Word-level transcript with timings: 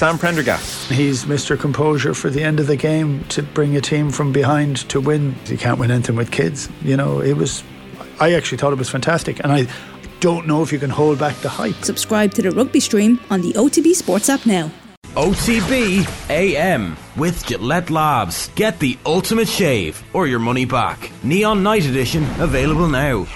Sam 0.00 0.16
Prendergast. 0.16 0.90
He's 0.90 1.26
Mr. 1.26 1.60
Composure 1.60 2.14
for 2.14 2.30
the 2.30 2.42
end 2.42 2.58
of 2.58 2.66
the 2.66 2.74
game 2.74 3.22
to 3.24 3.42
bring 3.42 3.76
a 3.76 3.82
team 3.82 4.10
from 4.10 4.32
behind 4.32 4.78
to 4.88 4.98
win. 4.98 5.34
You 5.44 5.58
can't 5.58 5.78
win 5.78 5.90
anything 5.90 6.16
with 6.16 6.30
kids. 6.30 6.70
You 6.80 6.96
know, 6.96 7.20
it 7.20 7.34
was. 7.34 7.62
I 8.18 8.32
actually 8.32 8.56
thought 8.56 8.72
it 8.72 8.78
was 8.78 8.88
fantastic, 8.88 9.44
and 9.44 9.52
I 9.52 9.66
don't 10.20 10.46
know 10.46 10.62
if 10.62 10.72
you 10.72 10.78
can 10.78 10.88
hold 10.88 11.18
back 11.18 11.36
the 11.42 11.50
hype. 11.50 11.74
Subscribe 11.84 12.32
to 12.32 12.40
the 12.40 12.50
rugby 12.50 12.80
stream 12.80 13.20
on 13.28 13.42
the 13.42 13.52
OTB 13.52 13.92
Sports 13.92 14.30
app 14.30 14.46
now. 14.46 14.70
OTB 15.16 16.30
AM 16.30 16.96
with 17.18 17.44
Gillette 17.44 17.90
Labs. 17.90 18.48
Get 18.54 18.78
the 18.78 18.96
ultimate 19.04 19.48
shave 19.48 20.02
or 20.14 20.26
your 20.26 20.38
money 20.38 20.64
back. 20.64 21.10
Neon 21.22 21.62
Night 21.62 21.84
Edition 21.84 22.24
available 22.40 22.88
now. 22.88 23.26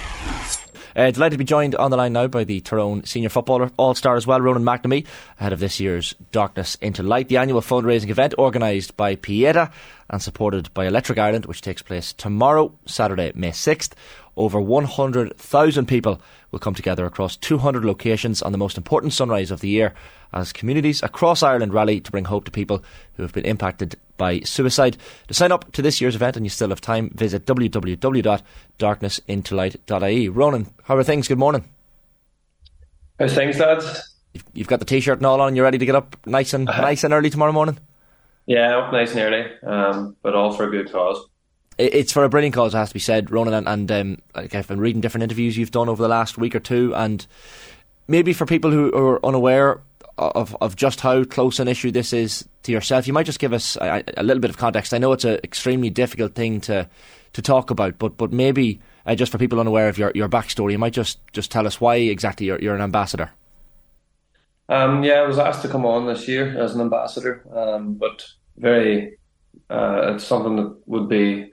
Uh, 0.96 1.10
delighted 1.10 1.32
to 1.32 1.38
be 1.38 1.44
joined 1.44 1.74
on 1.74 1.90
the 1.90 1.96
line 1.96 2.12
now 2.12 2.26
by 2.26 2.44
the 2.44 2.60
Tyrone 2.60 3.04
senior 3.04 3.28
footballer, 3.28 3.70
all 3.76 3.94
star 3.94 4.16
as 4.16 4.26
well, 4.26 4.40
Ronan 4.40 4.62
McNamee, 4.62 5.06
ahead 5.40 5.52
of 5.52 5.60
this 5.60 5.80
year's 5.80 6.14
Darkness 6.30 6.76
into 6.76 7.02
Light, 7.02 7.28
the 7.28 7.36
annual 7.36 7.60
fundraising 7.60 8.10
event 8.10 8.34
organised 8.38 8.96
by 8.96 9.16
Pieta 9.16 9.70
and 10.08 10.22
supported 10.22 10.72
by 10.74 10.86
Electric 10.86 11.18
Ireland, 11.18 11.46
which 11.46 11.62
takes 11.62 11.82
place 11.82 12.12
tomorrow, 12.12 12.72
Saturday, 12.86 13.32
May 13.34 13.50
6th. 13.50 13.92
Over 14.36 14.60
100,000 14.60 15.86
people 15.86 16.20
will 16.50 16.58
come 16.58 16.74
together 16.74 17.06
across 17.06 17.36
200 17.36 17.84
locations 17.84 18.42
on 18.42 18.50
the 18.52 18.58
most 18.58 18.76
important 18.76 19.12
sunrise 19.12 19.52
of 19.52 19.60
the 19.60 19.68
year 19.68 19.94
as 20.32 20.52
communities 20.52 21.00
across 21.02 21.42
Ireland 21.42 21.72
rally 21.72 22.00
to 22.00 22.10
bring 22.10 22.24
hope 22.24 22.44
to 22.46 22.50
people 22.50 22.82
who 23.14 23.22
have 23.22 23.32
been 23.32 23.44
impacted 23.44 23.94
by 24.16 24.40
suicide. 24.40 24.96
To 25.28 25.34
sign 25.34 25.52
up 25.52 25.70
to 25.72 25.82
this 25.82 26.00
year's 26.00 26.16
event, 26.16 26.36
and 26.36 26.44
you 26.44 26.50
still 26.50 26.70
have 26.70 26.80
time, 26.80 27.10
visit 27.10 27.46
www.darknessintolight.ie. 27.46 30.28
Ronan, 30.28 30.66
how 30.82 30.96
are 30.96 31.04
things? 31.04 31.28
Good 31.28 31.38
morning. 31.38 31.68
How's 33.20 33.34
things, 33.34 33.60
lads? 33.60 34.16
You've, 34.32 34.44
you've 34.52 34.66
got 34.66 34.80
the 34.80 34.86
t-shirt 34.86 35.18
and 35.18 35.26
all 35.26 35.40
on. 35.40 35.54
You're 35.54 35.64
ready 35.64 35.78
to 35.78 35.86
get 35.86 35.94
up 35.94 36.16
nice 36.26 36.52
and 36.52 36.68
uh-huh. 36.68 36.82
nice 36.82 37.04
and 37.04 37.14
early 37.14 37.30
tomorrow 37.30 37.52
morning. 37.52 37.78
Yeah, 38.46 38.78
up 38.78 38.92
nice 38.92 39.12
and 39.12 39.20
early, 39.20 39.46
um, 39.62 40.16
but 40.22 40.34
all 40.34 40.52
for 40.52 40.64
a 40.64 40.70
good 40.70 40.90
cause 40.90 41.24
it's 41.78 42.12
for 42.12 42.24
a 42.24 42.28
brilliant 42.28 42.54
cause, 42.54 42.74
it 42.74 42.78
has 42.78 42.88
to 42.88 42.94
be 42.94 43.00
said, 43.00 43.30
Ronan. 43.30 43.54
And, 43.54 43.68
and 43.68 43.92
um, 43.92 44.18
like 44.34 44.54
I've 44.54 44.68
been 44.68 44.80
reading 44.80 45.00
different 45.00 45.22
interviews 45.22 45.56
you've 45.56 45.70
done 45.70 45.88
over 45.88 46.02
the 46.02 46.08
last 46.08 46.38
week 46.38 46.54
or 46.54 46.60
two, 46.60 46.94
and 46.94 47.26
maybe 48.08 48.32
for 48.32 48.46
people 48.46 48.70
who 48.70 48.92
are 48.94 49.24
unaware 49.24 49.80
of 50.16 50.56
of 50.60 50.76
just 50.76 51.00
how 51.00 51.24
close 51.24 51.58
an 51.58 51.66
issue 51.66 51.90
this 51.90 52.12
is 52.12 52.48
to 52.62 52.72
yourself, 52.72 53.06
you 53.06 53.12
might 53.12 53.26
just 53.26 53.40
give 53.40 53.52
us 53.52 53.76
a, 53.76 54.04
a 54.16 54.22
little 54.22 54.40
bit 54.40 54.50
of 54.50 54.56
context. 54.56 54.94
I 54.94 54.98
know 54.98 55.12
it's 55.12 55.24
an 55.24 55.40
extremely 55.42 55.90
difficult 55.90 56.34
thing 56.34 56.60
to 56.62 56.88
to 57.32 57.42
talk 57.42 57.70
about, 57.70 57.98
but 57.98 58.16
but 58.16 58.32
maybe 58.32 58.80
uh, 59.06 59.14
just 59.14 59.32
for 59.32 59.38
people 59.38 59.60
unaware 59.60 59.88
of 59.88 59.98
your, 59.98 60.12
your 60.14 60.28
backstory, 60.28 60.72
you 60.72 60.78
might 60.78 60.92
just, 60.92 61.18
just 61.32 61.50
tell 61.50 61.66
us 61.66 61.80
why 61.80 61.96
exactly 61.96 62.46
you're, 62.46 62.60
you're 62.60 62.74
an 62.74 62.80
ambassador. 62.80 63.30
Um, 64.68 65.04
yeah, 65.04 65.14
I 65.14 65.26
was 65.26 65.38
asked 65.38 65.62
to 65.62 65.68
come 65.68 65.84
on 65.84 66.06
this 66.06 66.26
year 66.26 66.58
as 66.58 66.74
an 66.74 66.80
ambassador, 66.80 67.42
um, 67.54 67.94
but 67.94 68.26
very 68.56 69.18
uh, 69.70 70.14
it's 70.14 70.24
something 70.24 70.56
that 70.56 70.76
would 70.86 71.08
be 71.08 71.52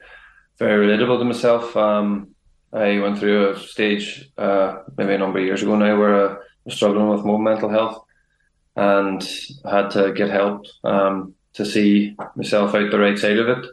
very 0.60 0.86
relatable 0.86 1.20
to 1.20 1.26
myself. 1.26 1.76
Um, 1.76 2.30
I 2.74 3.00
went 3.00 3.20
through 3.20 3.50
a 3.50 3.60
stage 3.60 4.30
uh, 4.38 4.84
maybe 4.98 5.14
a 5.14 5.18
number 5.18 5.40
of 5.40 5.46
years 5.46 5.62
ago 5.62 5.76
now 5.76 6.00
where 6.00 6.32
I 6.32 6.36
was 6.66 6.76
struggling 6.76 7.10
with 7.10 7.26
more 7.26 7.40
mental 7.40 7.70
health 7.70 8.04
and 8.76 9.28
had 9.70 9.90
to 9.92 10.14
get 10.14 10.30
help 10.30 10.66
um, 10.84 11.34
to 11.54 11.66
see 11.66 12.16
myself 12.36 12.74
out 12.74 12.92
the 12.92 13.00
right 13.00 13.18
side 13.18 13.38
of 13.38 13.50
it. 13.50 13.66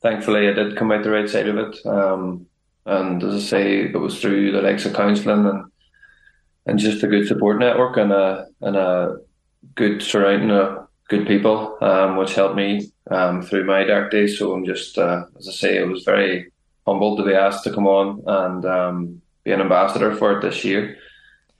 Thankfully, 0.00 0.48
I 0.48 0.52
did 0.52 0.76
come 0.76 0.92
out 0.92 1.02
the 1.02 1.10
right 1.10 1.28
side 1.28 1.48
of 1.48 1.58
it. 1.58 1.84
Um, 1.84 2.46
and 2.86 3.22
as 3.22 3.34
I 3.34 3.46
say, 3.46 3.80
it 3.82 3.96
was 3.96 4.20
through 4.20 4.52
the 4.52 4.62
likes 4.62 4.86
of 4.86 4.94
counselling 4.94 5.46
and 5.46 5.64
and 6.66 6.78
just 6.78 7.02
a 7.02 7.08
good 7.08 7.26
support 7.26 7.58
network 7.58 7.96
and 7.96 8.12
a 8.12 8.46
and 8.60 8.76
a 8.76 9.16
good 9.74 10.02
surrounding 10.02 10.50
of 10.50 10.86
good 11.08 11.26
people, 11.26 11.76
um, 11.80 12.16
which 12.16 12.34
helped 12.34 12.56
me 12.56 12.90
um, 13.10 13.42
through 13.42 13.64
my 13.64 13.84
dark 13.84 14.10
days. 14.10 14.38
So 14.38 14.52
I'm 14.52 14.64
just, 14.64 14.98
uh, 14.98 15.24
as 15.38 15.48
I 15.48 15.52
say, 15.52 15.80
I 15.80 15.84
was 15.84 16.04
very 16.04 16.50
humbled 16.86 17.18
to 17.18 17.24
be 17.24 17.34
asked 17.34 17.64
to 17.64 17.72
come 17.72 17.86
on 17.86 18.22
and 18.26 18.64
um, 18.64 19.22
be 19.44 19.52
an 19.52 19.60
ambassador 19.60 20.14
for 20.14 20.38
it 20.38 20.42
this 20.42 20.64
year. 20.64 20.96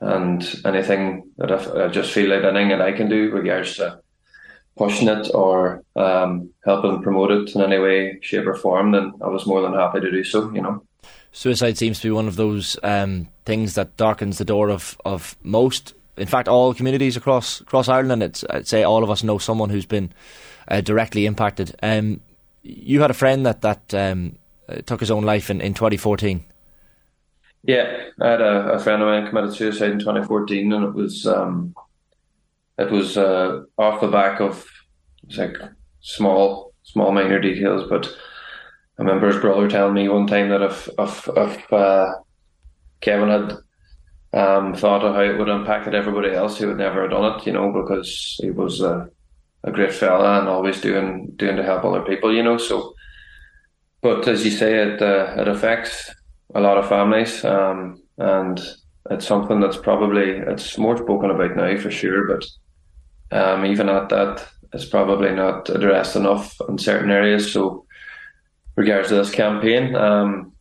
And 0.01 0.43
anything 0.65 1.31
that 1.39 1.51
I, 1.51 1.87
I 1.87 1.89
just 1.89 2.13
feel 2.13 2.31
like 2.31 2.45
anything 2.45 2.69
that 2.69 2.83
I 2.83 2.93
can 2.93 3.09
do 3.09 3.31
regards 3.31 3.77
to 3.77 4.01
pushing 4.77 5.09
it 5.09 5.29
or 5.35 5.83
um, 5.97 6.51
helping 6.65 7.03
promote 7.03 7.33
it 7.33 7.55
in 7.55 7.63
any 7.63 7.79
way, 7.79 8.19
shape, 8.23 8.47
or 8.47 8.55
form, 8.55 8.93
then 8.93 9.13
I 9.21 9.27
was 9.27 9.47
more 9.47 9.61
than 9.61 9.75
happy 9.75 10.01
to 10.01 10.11
do 10.11 10.23
so. 10.23 10.53
You 10.53 10.63
know, 10.63 10.83
suicide 11.33 11.77
seems 11.77 12.01
to 12.01 12.09
be 12.09 12.13
one 12.13 12.29
of 12.29 12.37
those 12.37 12.79
um, 12.85 13.29
things 13.45 13.75
that 13.75 13.97
darkens 13.97 14.39
the 14.39 14.45
door 14.45 14.71
of 14.71 14.97
of 15.05 15.37
most 15.43 15.95
in 16.19 16.27
fact, 16.27 16.49
all 16.49 16.75
communities 16.75 17.17
across 17.17 17.61
across 17.61 17.89
Ireland, 17.89 18.13
and 18.13 18.23
it's, 18.23 18.45
I'd 18.51 18.69
say 18.69 18.83
all 18.83 19.03
of 19.03 19.11
us 19.11 19.23
know 19.23 19.39
someone 19.39 19.71
who's 19.71 19.87
been 19.87 20.13
uh, 20.69 20.81
directly 20.81 21.27
impacted. 21.27 21.75
Um, 21.83 22.21
you 22.63 23.01
had 23.01 23.11
a 23.11 23.15
friend 23.15 23.47
that 23.47 23.63
that 23.63 23.95
um, 23.95 24.39
uh, 24.69 24.77
took 24.87 25.01
his 25.01 25.11
own 25.11 25.25
life 25.25 25.51
in, 25.51 25.61
in 25.61 25.75
2014. 25.75 26.45
Yeah, 27.65 28.05
I 28.21 28.29
had 28.29 28.41
a, 28.41 28.73
a, 28.73 28.79
friend 28.79 29.03
of 29.03 29.09
mine 29.09 29.27
committed 29.27 29.55
suicide 29.55 29.91
in 29.91 29.99
2014, 29.99 30.73
and 30.73 30.85
it 30.85 30.95
was 30.95 31.27
um, 31.27 31.75
it 32.79 32.91
was 32.91 33.17
uh, 33.17 33.63
off 33.77 34.01
the 34.01 34.09
back 34.09 34.41
of 34.41 34.67
like 35.37 35.57
small 36.01 36.73
small 36.83 37.13
minor 37.13 37.41
details, 37.41 37.89
but 37.89 38.07
I 38.99 39.03
remember 39.03 39.29
his 39.29 39.41
brother 39.41 39.69
telling 39.69 39.95
me 39.95 40.09
one 40.09 40.27
time 40.27 40.49
that 40.51 40.63
if 40.63 40.89
if, 40.99 41.29
if 41.37 41.73
uh, 41.73 42.07
Kevin 43.01 43.29
had 43.29 43.59
um, 44.33 44.75
thought 44.75 45.05
of 45.05 45.15
how 45.15 45.23
it 45.23 45.39
would 45.39 45.49
have 45.49 45.61
impacted 45.61 45.95
everybody 45.95 46.35
else 46.35 46.59
who 46.59 46.69
would 46.69 46.77
never 46.77 47.03
have 47.03 47.11
done 47.11 47.39
it, 47.39 47.47
you 47.47 47.53
know, 47.53 47.73
because 47.73 48.37
he 48.41 48.51
was 48.51 48.81
a, 48.81 49.09
a 49.65 49.73
great 49.73 49.93
fella 49.93 50.41
and 50.41 50.49
always 50.49 50.81
doing 50.81 51.33
doing 51.37 51.57
to 51.57 51.63
help 51.63 51.85
other 51.85 52.03
people, 52.03 52.35
you 52.35 52.43
know. 52.43 52.59
So, 52.59 52.95
but 54.03 54.29
as 54.29 54.45
you 54.45 54.51
say, 54.51 54.75
it 54.75 55.01
uh, 55.01 55.35
it 55.39 55.49
affects 55.49 56.15
a 56.55 56.61
lot 56.61 56.79
of 56.79 56.89
families, 56.89 57.45
um, 57.45 58.03
and 58.19 58.61
it's 59.11 59.27
something 59.27 59.61
that's 59.61 59.79
probably 59.79 60.31
it's 60.31 60.77
more 60.77 60.97
spoken 60.97 61.31
about 61.31 61.57
now 61.57 61.77
for 61.79 61.91
sure. 61.91 62.27
But 62.29 62.45
um, 63.31 63.65
even 63.65 63.89
at 63.89 64.11
that, 64.11 64.47
it's 64.75 64.85
probably 64.85 65.31
not 65.33 65.71
addressed 65.71 66.17
enough 66.17 66.55
in 66.69 66.77
certain 66.77 67.11
areas. 67.11 67.51
So, 67.51 67.87
regards 68.77 69.09
to 69.09 69.15
this 69.15 69.31
campaign, 69.31 69.97
um, 69.97 70.53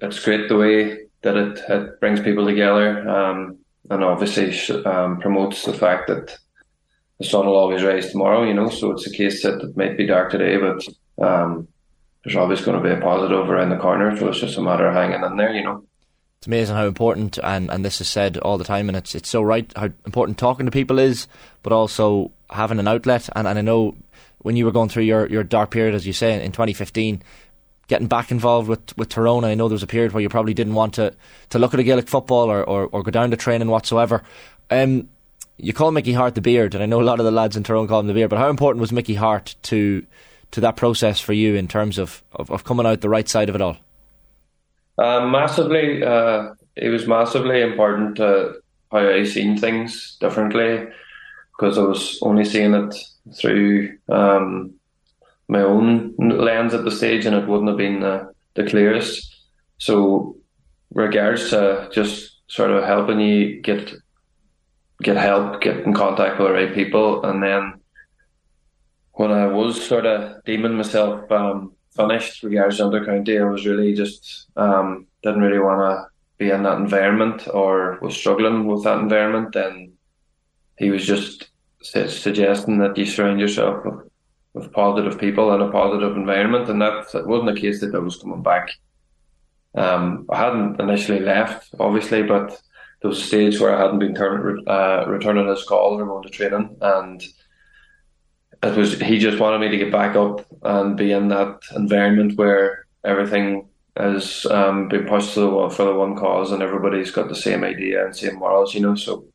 it's 0.00 0.24
great 0.24 0.48
the 0.48 0.56
way 0.56 1.05
that 1.22 1.36
it, 1.36 1.58
it 1.68 2.00
brings 2.00 2.20
people 2.20 2.46
together 2.46 3.08
um, 3.08 3.58
and 3.90 4.04
obviously 4.04 4.52
um, 4.84 5.20
promotes 5.20 5.64
the 5.64 5.72
fact 5.72 6.08
that 6.08 6.38
the 7.18 7.24
sun 7.24 7.46
will 7.46 7.56
always 7.56 7.82
rise 7.82 8.10
tomorrow, 8.10 8.44
you 8.44 8.54
know. 8.54 8.68
So 8.68 8.90
it's 8.92 9.06
a 9.06 9.12
case 9.12 9.42
that 9.42 9.60
it 9.62 9.76
might 9.76 9.96
be 9.96 10.06
dark 10.06 10.30
today, 10.30 10.58
but 10.58 10.86
um, 11.24 11.68
there's 12.24 12.36
always 12.36 12.60
going 12.60 12.80
to 12.80 12.86
be 12.86 12.94
a 12.94 13.00
positive 13.00 13.48
around 13.48 13.70
the 13.70 13.78
corner. 13.78 14.16
So 14.16 14.28
it's 14.28 14.40
just 14.40 14.58
a 14.58 14.62
matter 14.62 14.86
of 14.86 14.94
hanging 14.94 15.24
in 15.24 15.36
there, 15.36 15.54
you 15.54 15.64
know. 15.64 15.84
It's 16.38 16.46
amazing 16.46 16.76
how 16.76 16.86
important, 16.86 17.38
and, 17.42 17.70
and 17.70 17.84
this 17.84 18.00
is 18.00 18.08
said 18.08 18.36
all 18.38 18.58
the 18.58 18.64
time, 18.64 18.88
and 18.88 18.96
it's 18.96 19.14
it's 19.14 19.28
so 19.30 19.40
right 19.40 19.72
how 19.74 19.90
important 20.04 20.36
talking 20.36 20.66
to 20.66 20.72
people 20.72 20.98
is, 20.98 21.26
but 21.62 21.72
also 21.72 22.32
having 22.50 22.78
an 22.78 22.88
outlet. 22.88 23.30
And, 23.34 23.48
and 23.48 23.58
I 23.58 23.62
know 23.62 23.96
when 24.38 24.56
you 24.56 24.66
were 24.66 24.72
going 24.72 24.90
through 24.90 25.04
your, 25.04 25.26
your 25.26 25.42
dark 25.42 25.70
period, 25.70 25.94
as 25.94 26.06
you 26.06 26.12
say, 26.12 26.44
in 26.44 26.52
2015, 26.52 27.22
getting 27.88 28.06
back 28.06 28.30
involved 28.30 28.68
with, 28.68 28.96
with 28.96 29.08
Tyrone. 29.08 29.44
I 29.44 29.54
know 29.54 29.68
there 29.68 29.74
was 29.74 29.82
a 29.82 29.86
period 29.86 30.12
where 30.12 30.22
you 30.22 30.28
probably 30.28 30.54
didn't 30.54 30.74
want 30.74 30.94
to, 30.94 31.14
to 31.50 31.58
look 31.58 31.72
at 31.72 31.80
a 31.80 31.82
Gaelic 31.82 32.08
football 32.08 32.50
or, 32.50 32.64
or, 32.64 32.86
or 32.86 33.02
go 33.02 33.10
down 33.10 33.30
to 33.30 33.36
training 33.36 33.68
whatsoever. 33.68 34.22
Um, 34.70 35.08
you 35.56 35.72
call 35.72 35.90
Mickey 35.90 36.12
Hart 36.12 36.34
the 36.34 36.40
beard, 36.40 36.74
and 36.74 36.82
I 36.82 36.86
know 36.86 37.00
a 37.00 37.04
lot 37.04 37.18
of 37.18 37.24
the 37.24 37.30
lads 37.30 37.56
in 37.56 37.62
Tyrone 37.62 37.88
call 37.88 38.00
him 38.00 38.06
the 38.06 38.14
beard, 38.14 38.30
but 38.30 38.38
how 38.38 38.50
important 38.50 38.80
was 38.80 38.92
Mickey 38.92 39.14
Hart 39.14 39.54
to 39.64 40.06
to 40.52 40.60
that 40.60 40.76
process 40.76 41.18
for 41.18 41.32
you 41.32 41.56
in 41.56 41.66
terms 41.66 41.98
of, 41.98 42.22
of, 42.32 42.50
of 42.52 42.62
coming 42.62 42.86
out 42.86 43.00
the 43.00 43.08
right 43.08 43.28
side 43.28 43.48
of 43.48 43.56
it 43.56 43.60
all? 43.60 43.76
Uh, 44.96 45.26
massively. 45.26 46.04
Uh, 46.04 46.52
it 46.76 46.88
was 46.90 47.06
massively 47.06 47.62
important 47.62 48.16
to 48.16 48.54
how 48.92 48.98
I 48.98 49.24
seen 49.24 49.58
things 49.58 50.16
differently 50.20 50.86
because 51.56 51.78
I 51.78 51.82
was 51.82 52.18
only 52.22 52.44
seeing 52.44 52.74
it 52.74 52.94
through 53.34 53.98
um, 54.08 54.74
my 55.48 55.60
own 55.60 56.14
lens 56.18 56.74
at 56.74 56.84
the 56.84 56.90
stage, 56.90 57.26
and 57.26 57.36
it 57.36 57.46
wouldn't 57.46 57.68
have 57.68 57.78
been 57.78 58.00
the, 58.00 58.32
the 58.54 58.66
clearest. 58.66 59.34
So, 59.78 60.36
regards 60.94 61.50
to 61.50 61.88
just 61.92 62.40
sort 62.48 62.70
of 62.70 62.84
helping 62.84 63.20
you 63.20 63.60
get 63.60 63.92
get 65.02 65.16
help, 65.16 65.60
get 65.60 65.78
in 65.80 65.92
contact 65.92 66.38
with 66.38 66.48
the 66.48 66.54
right 66.54 66.74
people, 66.74 67.24
and 67.24 67.42
then 67.42 67.74
when 69.12 69.30
I 69.30 69.46
was 69.46 69.82
sort 69.86 70.06
of 70.06 70.44
deeming 70.44 70.74
myself 70.74 71.30
um, 71.30 71.72
finished 71.94 72.42
regards 72.42 72.76
to 72.76 72.86
under 72.86 73.04
county, 73.04 73.38
I 73.38 73.44
was 73.44 73.66
really 73.66 73.94
just 73.94 74.46
um, 74.56 75.06
didn't 75.22 75.40
really 75.40 75.58
want 75.58 75.80
to 75.80 76.06
be 76.38 76.50
in 76.50 76.62
that 76.64 76.78
environment 76.78 77.48
or 77.52 77.98
was 78.02 78.16
struggling 78.16 78.66
with 78.66 78.84
that 78.84 78.98
environment. 78.98 79.52
Then 79.52 79.92
he 80.78 80.90
was 80.90 81.06
just 81.06 81.48
suggesting 81.82 82.78
that 82.78 82.96
you 82.98 83.06
surround 83.06 83.40
yourself 83.40 83.84
with 83.84 84.05
with 84.56 84.72
positive 84.72 85.20
people 85.20 85.52
and 85.52 85.62
a 85.62 85.70
positive 85.70 86.16
environment, 86.16 86.70
and 86.70 86.80
that, 86.80 87.12
that 87.12 87.26
wasn't 87.26 87.54
the 87.54 87.60
case 87.60 87.80
that 87.82 87.94
I 87.94 87.98
was 87.98 88.16
coming 88.16 88.42
back. 88.42 88.70
Um, 89.74 90.24
I 90.30 90.38
hadn't 90.38 90.80
initially 90.80 91.20
left, 91.20 91.74
obviously, 91.78 92.22
but 92.22 92.58
there 93.02 93.10
was 93.10 93.20
a 93.20 93.26
stage 93.26 93.60
where 93.60 93.76
I 93.76 93.82
hadn't 93.82 93.98
been 93.98 94.14
turn, 94.14 94.64
uh, 94.66 95.04
returning 95.06 95.46
his 95.46 95.62
calls 95.64 96.00
or 96.00 96.06
going 96.06 96.22
to 96.22 96.30
training, 96.30 96.74
and 96.80 97.22
it 98.62 98.74
was 98.74 98.98
he 98.98 99.18
just 99.18 99.38
wanted 99.38 99.58
me 99.58 99.68
to 99.68 99.76
get 99.76 99.92
back 99.92 100.16
up 100.16 100.46
and 100.62 100.96
be 100.96 101.12
in 101.12 101.28
that 101.28 101.60
environment 101.76 102.38
where 102.38 102.86
everything 103.04 103.68
is 103.98 104.46
um, 104.46 104.88
being 104.88 105.06
pushed 105.06 105.34
to 105.34 105.40
the 105.40 105.70
for 105.70 105.84
the 105.84 105.94
one 105.94 106.16
cause 106.16 106.50
and 106.50 106.62
everybody's 106.62 107.10
got 107.10 107.28
the 107.28 107.36
same 107.36 107.62
idea 107.62 108.06
and 108.06 108.16
same 108.16 108.36
morals, 108.36 108.74
you 108.74 108.80
know. 108.80 108.94
So 108.94 109.26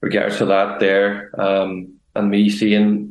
regards 0.00 0.38
to 0.38 0.46
that 0.46 0.80
there, 0.80 1.30
um, 1.40 1.94
and 2.16 2.28
me 2.28 2.50
seeing 2.50 3.09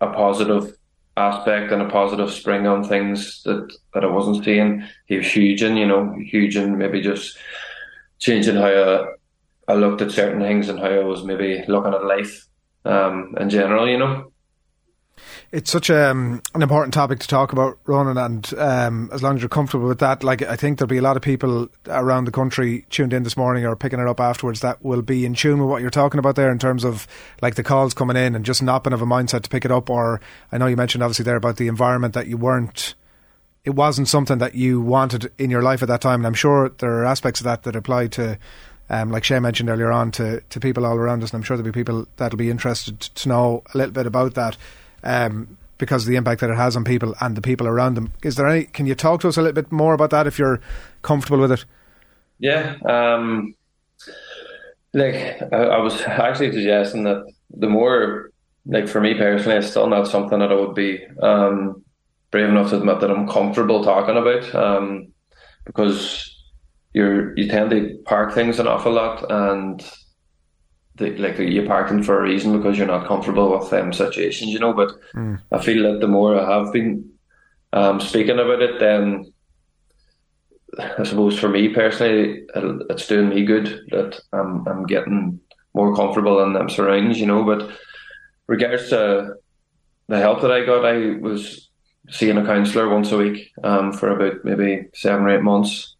a 0.00 0.08
positive 0.08 0.76
aspect 1.16 1.72
and 1.72 1.82
a 1.82 1.88
positive 1.88 2.30
spring 2.30 2.66
on 2.66 2.84
things 2.84 3.42
that, 3.44 3.74
that 3.94 4.04
I 4.04 4.08
wasn't 4.08 4.44
seeing. 4.44 4.84
He 5.06 5.16
was 5.16 5.26
huge 5.26 5.62
in, 5.62 5.76
you 5.76 5.86
know, 5.86 6.14
huge 6.18 6.56
in 6.56 6.76
maybe 6.76 7.00
just 7.00 7.38
changing 8.18 8.56
how 8.56 8.66
I, 9.68 9.72
I 9.72 9.74
looked 9.74 10.02
at 10.02 10.10
certain 10.10 10.40
things 10.40 10.68
and 10.68 10.78
how 10.78 10.86
I 10.88 11.04
was 11.04 11.24
maybe 11.24 11.64
looking 11.68 11.94
at 11.94 12.04
life 12.04 12.46
um, 12.84 13.34
in 13.40 13.50
general, 13.50 13.88
you 13.88 13.98
know 13.98 14.32
it's 15.52 15.70
such 15.70 15.90
a, 15.90 16.10
um, 16.10 16.42
an 16.54 16.62
important 16.62 16.92
topic 16.92 17.20
to 17.20 17.28
talk 17.28 17.52
about, 17.52 17.78
Ronan, 17.86 18.18
and 18.18 18.54
um, 18.58 19.10
as 19.12 19.22
long 19.22 19.36
as 19.36 19.42
you're 19.42 19.48
comfortable 19.48 19.86
with 19.86 20.00
that, 20.00 20.24
like 20.24 20.42
I 20.42 20.56
think 20.56 20.78
there'll 20.78 20.88
be 20.88 20.98
a 20.98 21.02
lot 21.02 21.16
of 21.16 21.22
people 21.22 21.68
around 21.86 22.24
the 22.24 22.32
country 22.32 22.84
tuned 22.90 23.12
in 23.12 23.22
this 23.22 23.36
morning 23.36 23.64
or 23.64 23.76
picking 23.76 24.00
it 24.00 24.08
up 24.08 24.18
afterwards 24.18 24.60
that 24.60 24.84
will 24.84 25.02
be 25.02 25.24
in 25.24 25.34
tune 25.34 25.60
with 25.60 25.68
what 25.68 25.82
you're 25.82 25.90
talking 25.90 26.18
about 26.18 26.34
there 26.34 26.50
in 26.50 26.58
terms 26.58 26.84
of 26.84 27.06
like 27.42 27.54
the 27.54 27.62
calls 27.62 27.94
coming 27.94 28.16
in 28.16 28.34
and 28.34 28.44
just 28.44 28.62
not 28.62 28.82
being 28.82 28.92
of 28.92 29.02
a 29.02 29.06
mindset 29.06 29.42
to 29.42 29.50
pick 29.50 29.64
it 29.64 29.70
up. 29.70 29.88
Or 29.88 30.20
I 30.50 30.58
know 30.58 30.66
you 30.66 30.76
mentioned 30.76 31.02
obviously 31.02 31.24
there 31.24 31.36
about 31.36 31.56
the 31.56 31.68
environment 31.68 32.14
that 32.14 32.26
you 32.26 32.36
weren't. 32.36 32.94
It 33.64 33.70
wasn't 33.70 34.08
something 34.08 34.38
that 34.38 34.54
you 34.54 34.80
wanted 34.80 35.32
in 35.38 35.50
your 35.50 35.62
life 35.62 35.82
at 35.82 35.88
that 35.88 36.00
time, 36.00 36.20
and 36.20 36.26
I'm 36.26 36.34
sure 36.34 36.68
there 36.78 36.98
are 36.98 37.04
aspects 37.04 37.40
of 37.40 37.44
that 37.44 37.64
that 37.64 37.74
apply 37.74 38.08
to 38.08 38.38
um, 38.88 39.10
like 39.10 39.24
Shay 39.24 39.40
mentioned 39.40 39.68
earlier 39.68 39.90
on, 39.90 40.12
to, 40.12 40.40
to 40.40 40.60
people 40.60 40.86
all 40.86 40.96
around 40.96 41.22
us. 41.22 41.30
And 41.30 41.38
I'm 41.38 41.42
sure 41.42 41.56
there'll 41.56 41.72
be 41.72 41.76
people 41.76 42.06
that'll 42.16 42.38
be 42.38 42.50
interested 42.50 43.00
to 43.00 43.28
know 43.28 43.64
a 43.74 43.78
little 43.78 43.92
bit 43.92 44.06
about 44.06 44.34
that 44.34 44.56
um, 45.06 45.56
because 45.78 46.02
of 46.02 46.08
the 46.08 46.16
impact 46.16 46.40
that 46.40 46.50
it 46.50 46.56
has 46.56 46.76
on 46.76 46.84
people 46.84 47.14
and 47.20 47.36
the 47.36 47.42
people 47.42 47.66
around 47.66 47.94
them. 47.94 48.12
Is 48.22 48.36
there 48.36 48.46
any? 48.46 48.64
Can 48.64 48.86
you 48.86 48.94
talk 48.94 49.20
to 49.20 49.28
us 49.28 49.36
a 49.36 49.42
little 49.42 49.54
bit 49.54 49.72
more 49.72 49.94
about 49.94 50.10
that 50.10 50.26
if 50.26 50.38
you're 50.38 50.60
comfortable 51.02 51.38
with 51.38 51.52
it? 51.52 51.64
Yeah, 52.38 52.76
um, 52.84 53.54
like 54.92 55.14
I, 55.52 55.56
I, 55.56 55.78
was 55.78 56.00
actually 56.02 56.52
suggesting 56.52 57.04
that 57.04 57.24
the 57.50 57.68
more, 57.68 58.30
like 58.66 58.88
for 58.88 59.00
me 59.00 59.14
personally, 59.14 59.58
it's 59.58 59.70
still 59.70 59.86
not 59.86 60.08
something 60.08 60.38
that 60.38 60.52
I 60.52 60.54
would 60.54 60.74
be 60.74 61.02
um, 61.22 61.82
brave 62.30 62.48
enough 62.48 62.70
to 62.70 62.78
admit 62.78 63.00
that 63.00 63.10
I'm 63.10 63.28
comfortable 63.28 63.82
talking 63.82 64.16
about, 64.16 64.54
um, 64.54 65.08
because 65.64 66.30
you're 66.92 67.36
you 67.38 67.48
tend 67.48 67.70
to 67.70 67.98
park 68.04 68.34
things 68.34 68.58
an 68.58 68.66
awful 68.66 68.92
lot 68.92 69.24
and 69.30 69.82
the, 70.96 71.16
like 71.16 71.38
you 71.38 71.66
park 71.66 71.88
them 71.88 72.02
for 72.02 72.18
a 72.18 72.22
reason 72.22 72.56
because 72.56 72.78
you're 72.78 72.86
not 72.86 73.06
comfortable 73.06 73.58
with 73.58 73.70
them 73.70 73.92
situations, 73.92 74.52
you 74.52 74.58
know. 74.58 74.72
But 74.72 74.92
mm. 75.14 75.40
I 75.52 75.62
feel 75.62 75.82
that 75.84 76.00
the 76.00 76.08
more 76.08 76.38
I 76.38 76.58
have 76.58 76.72
been 76.72 77.10
um, 77.72 78.00
speaking 78.00 78.38
about 78.38 78.62
it, 78.62 78.80
then 78.80 79.32
I 80.78 81.04
suppose 81.04 81.38
for 81.38 81.48
me 81.48 81.68
personally, 81.68 82.44
it's 82.90 83.06
doing 83.06 83.28
me 83.28 83.44
good 83.44 83.86
that 83.90 84.20
I'm 84.32 84.66
I'm 84.66 84.86
getting 84.86 85.40
more 85.74 85.94
comfortable 85.94 86.42
in 86.42 86.52
them 86.52 86.70
surroundings, 86.70 87.20
you 87.20 87.26
know. 87.26 87.44
But 87.44 87.70
regards 88.46 88.88
to 88.90 89.36
the 90.08 90.18
help 90.18 90.40
that 90.42 90.52
I 90.52 90.64
got, 90.64 90.84
I 90.84 91.16
was 91.16 91.68
seeing 92.08 92.36
a 92.38 92.44
counsellor 92.44 92.88
once 92.88 93.12
a 93.12 93.18
week 93.18 93.52
um, 93.64 93.92
for 93.92 94.10
about 94.10 94.44
maybe 94.44 94.88
seven 94.94 95.24
or 95.24 95.36
eight 95.36 95.42
months, 95.42 95.96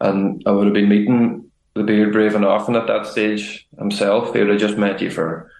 and 0.00 0.42
I 0.46 0.52
would 0.52 0.66
have 0.66 0.74
been 0.74 0.88
meeting 0.88 1.49
the 1.80 1.86
beard 1.86 2.12
brave 2.12 2.34
enough. 2.34 2.68
and 2.68 2.76
at 2.76 2.86
that 2.86 3.06
stage 3.06 3.66
himself. 3.78 4.32
they 4.32 4.40
would 4.40 4.50
have 4.50 4.60
just 4.60 4.76
met 4.76 5.00
you 5.00 5.10
for 5.10 5.50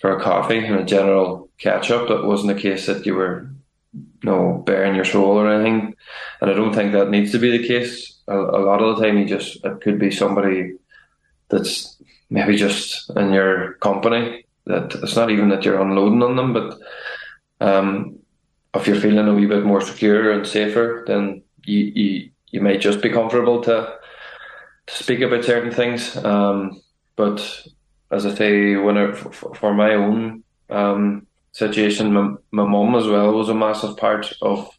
for 0.00 0.16
a 0.16 0.20
coffee 0.20 0.64
and 0.64 0.76
a 0.76 0.84
general 0.84 1.48
catch 1.58 1.90
up. 1.90 2.08
That 2.08 2.24
wasn't 2.24 2.54
the 2.54 2.62
case 2.62 2.86
that 2.86 3.04
you 3.06 3.14
were 3.14 3.48
you 3.92 4.06
know, 4.22 4.62
bearing 4.64 4.94
your 4.94 5.04
soul 5.04 5.38
or 5.38 5.52
anything. 5.52 5.94
And 6.40 6.50
I 6.50 6.54
don't 6.54 6.74
think 6.74 6.92
that 6.92 7.10
needs 7.10 7.32
to 7.32 7.38
be 7.38 7.56
the 7.56 7.66
case. 7.66 8.20
A, 8.28 8.36
a 8.36 8.62
lot 8.68 8.80
of 8.80 8.96
the 8.96 9.04
time 9.04 9.18
you 9.18 9.26
just 9.26 9.64
it 9.64 9.80
could 9.80 9.98
be 9.98 10.10
somebody 10.10 10.74
that's 11.48 12.00
maybe 12.30 12.56
just 12.56 13.10
in 13.16 13.32
your 13.32 13.74
company 13.74 14.46
that 14.66 14.94
it's 15.02 15.16
not 15.16 15.30
even 15.30 15.48
that 15.48 15.64
you're 15.64 15.82
unloading 15.82 16.22
on 16.22 16.36
them, 16.36 16.52
but 16.52 16.78
um, 17.60 18.16
if 18.74 18.86
you're 18.86 19.00
feeling 19.00 19.26
a 19.26 19.34
wee 19.34 19.46
bit 19.46 19.64
more 19.64 19.80
secure 19.80 20.30
and 20.30 20.46
safer, 20.46 21.04
then 21.08 21.42
you, 21.64 21.78
you 21.78 22.30
you 22.52 22.60
might 22.60 22.80
just 22.80 23.02
be 23.02 23.10
comfortable 23.10 23.60
to 23.62 23.74
to 23.74 24.01
speak 24.94 25.20
about 25.20 25.44
certain 25.44 25.72
things. 25.72 26.16
Um, 26.16 26.80
but 27.16 27.66
as 28.10 28.26
I 28.26 28.34
say, 28.34 28.76
when 28.76 29.14
for, 29.14 29.54
for 29.54 29.74
my 29.74 29.94
own 29.94 30.44
um, 30.70 31.26
situation, 31.52 32.12
my, 32.12 32.64
my 32.64 32.98
as 32.98 33.06
well 33.06 33.32
was 33.32 33.48
a 33.48 33.54
massive 33.54 33.96
part 33.96 34.32
of 34.42 34.70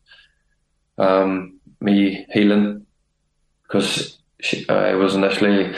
um, 0.97 1.59
me 1.81 2.25
healing 2.31 2.85
because 3.63 4.19
I 4.69 4.93
was 4.95 5.15
initially 5.15 5.73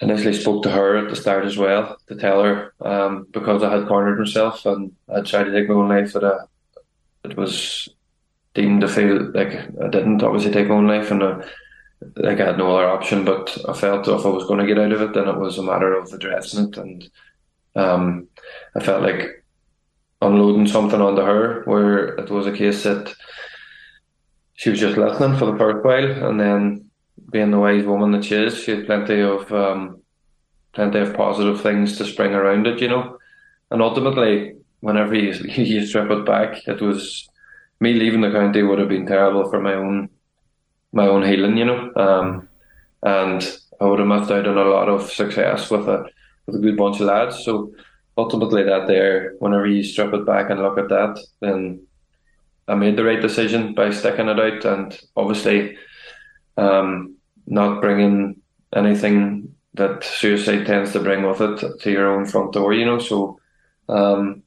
initially 0.00 0.32
spoke 0.32 0.62
to 0.62 0.70
her 0.70 0.96
at 0.96 1.10
the 1.10 1.16
start 1.16 1.44
as 1.44 1.58
well 1.58 1.98
to 2.06 2.16
tell 2.16 2.42
her 2.42 2.72
um, 2.80 3.26
because 3.32 3.62
I 3.62 3.70
had 3.76 3.86
cornered 3.86 4.18
myself 4.18 4.64
and 4.64 4.92
I 5.14 5.20
tried 5.20 5.44
to 5.44 5.52
take 5.52 5.68
my 5.68 5.74
own 5.74 5.90
life 5.90 6.14
that 6.14 6.24
I, 6.24 6.38
it 7.24 7.36
was 7.36 7.88
deemed 8.54 8.80
to 8.80 8.88
feel 8.88 9.30
like 9.32 9.52
I 9.52 9.88
didn't 9.88 10.22
obviously 10.22 10.52
take 10.52 10.68
my 10.68 10.74
own 10.76 10.86
life 10.86 11.10
and 11.10 11.22
I, 11.22 11.44
like 12.16 12.40
I 12.40 12.46
had 12.46 12.58
no 12.58 12.74
other 12.74 12.88
option, 12.88 13.24
but 13.24 13.56
I 13.68 13.72
felt 13.72 14.08
if 14.08 14.24
I 14.24 14.28
was 14.28 14.44
going 14.46 14.60
to 14.60 14.66
get 14.66 14.78
out 14.78 14.92
of 14.92 15.02
it, 15.02 15.14
then 15.14 15.28
it 15.28 15.38
was 15.38 15.58
a 15.58 15.62
matter 15.62 15.94
of 15.94 16.12
addressing 16.12 16.68
it, 16.68 16.76
and 16.76 17.10
um, 17.76 18.28
I 18.74 18.80
felt 18.80 19.02
like 19.02 19.44
unloading 20.22 20.66
something 20.66 21.00
onto 21.00 21.22
her, 21.22 21.62
where 21.64 22.08
it 22.16 22.30
was 22.30 22.46
a 22.46 22.52
case 22.52 22.82
that 22.84 23.14
she 24.54 24.70
was 24.70 24.80
just 24.80 24.96
listening 24.96 25.38
for 25.38 25.46
the 25.46 25.58
first 25.58 25.84
while, 25.84 26.28
and 26.28 26.40
then 26.40 26.90
being 27.30 27.50
the 27.50 27.58
wise 27.58 27.84
woman 27.84 28.12
that 28.12 28.24
she 28.24 28.34
is, 28.34 28.56
she 28.56 28.72
had 28.72 28.86
plenty 28.86 29.20
of 29.20 29.52
um, 29.52 30.00
plenty 30.72 30.98
of 30.98 31.14
positive 31.14 31.60
things 31.60 31.98
to 31.98 32.04
spring 32.04 32.32
around 32.32 32.66
it, 32.66 32.80
you 32.80 32.88
know, 32.88 33.18
and 33.70 33.82
ultimately, 33.82 34.54
whenever 34.80 35.14
you, 35.14 35.32
you 35.44 35.86
strip 35.86 36.10
it 36.10 36.24
back, 36.24 36.66
it 36.66 36.80
was 36.80 37.28
me 37.80 37.94
leaving 37.94 38.20
the 38.20 38.30
county 38.30 38.62
would 38.62 38.78
have 38.78 38.88
been 38.88 39.06
terrible 39.06 39.48
for 39.50 39.60
my 39.60 39.74
own 39.74 40.08
my 40.92 41.06
own 41.06 41.22
healing, 41.22 41.56
you 41.56 41.64
know. 41.64 41.92
Um, 41.94 42.48
and 43.02 43.58
I 43.80 43.84
would 43.84 43.98
have 43.98 44.08
missed 44.08 44.30
out 44.30 44.46
on 44.46 44.58
a 44.58 44.64
lot 44.64 44.88
of 44.88 45.10
success 45.10 45.70
with 45.70 45.88
a 45.88 46.04
with 46.46 46.56
a 46.56 46.58
good 46.58 46.76
bunch 46.76 47.00
of 47.00 47.06
lads. 47.06 47.44
So 47.44 47.72
ultimately, 48.16 48.64
that 48.64 48.86
there, 48.86 49.34
whenever 49.38 49.66
you 49.66 49.82
strip 49.82 50.12
it 50.12 50.26
back 50.26 50.50
and 50.50 50.60
look 50.60 50.78
at 50.78 50.88
that, 50.88 51.18
then 51.40 51.86
I 52.68 52.74
made 52.74 52.96
the 52.96 53.04
right 53.04 53.20
decision 53.20 53.74
by 53.74 53.90
sticking 53.90 54.28
it 54.28 54.38
out, 54.38 54.64
and 54.64 54.98
obviously, 55.16 55.76
um, 56.56 57.16
not 57.46 57.80
bringing 57.80 58.40
anything 58.74 59.54
that 59.74 60.04
suicide 60.04 60.66
tends 60.66 60.92
to 60.92 61.00
bring 61.00 61.22
with 61.22 61.40
it 61.40 61.80
to 61.80 61.90
your 61.90 62.12
own 62.12 62.26
front 62.26 62.52
door. 62.52 62.72
You 62.74 62.84
know, 62.84 62.98
so 62.98 63.40
um, 63.88 64.42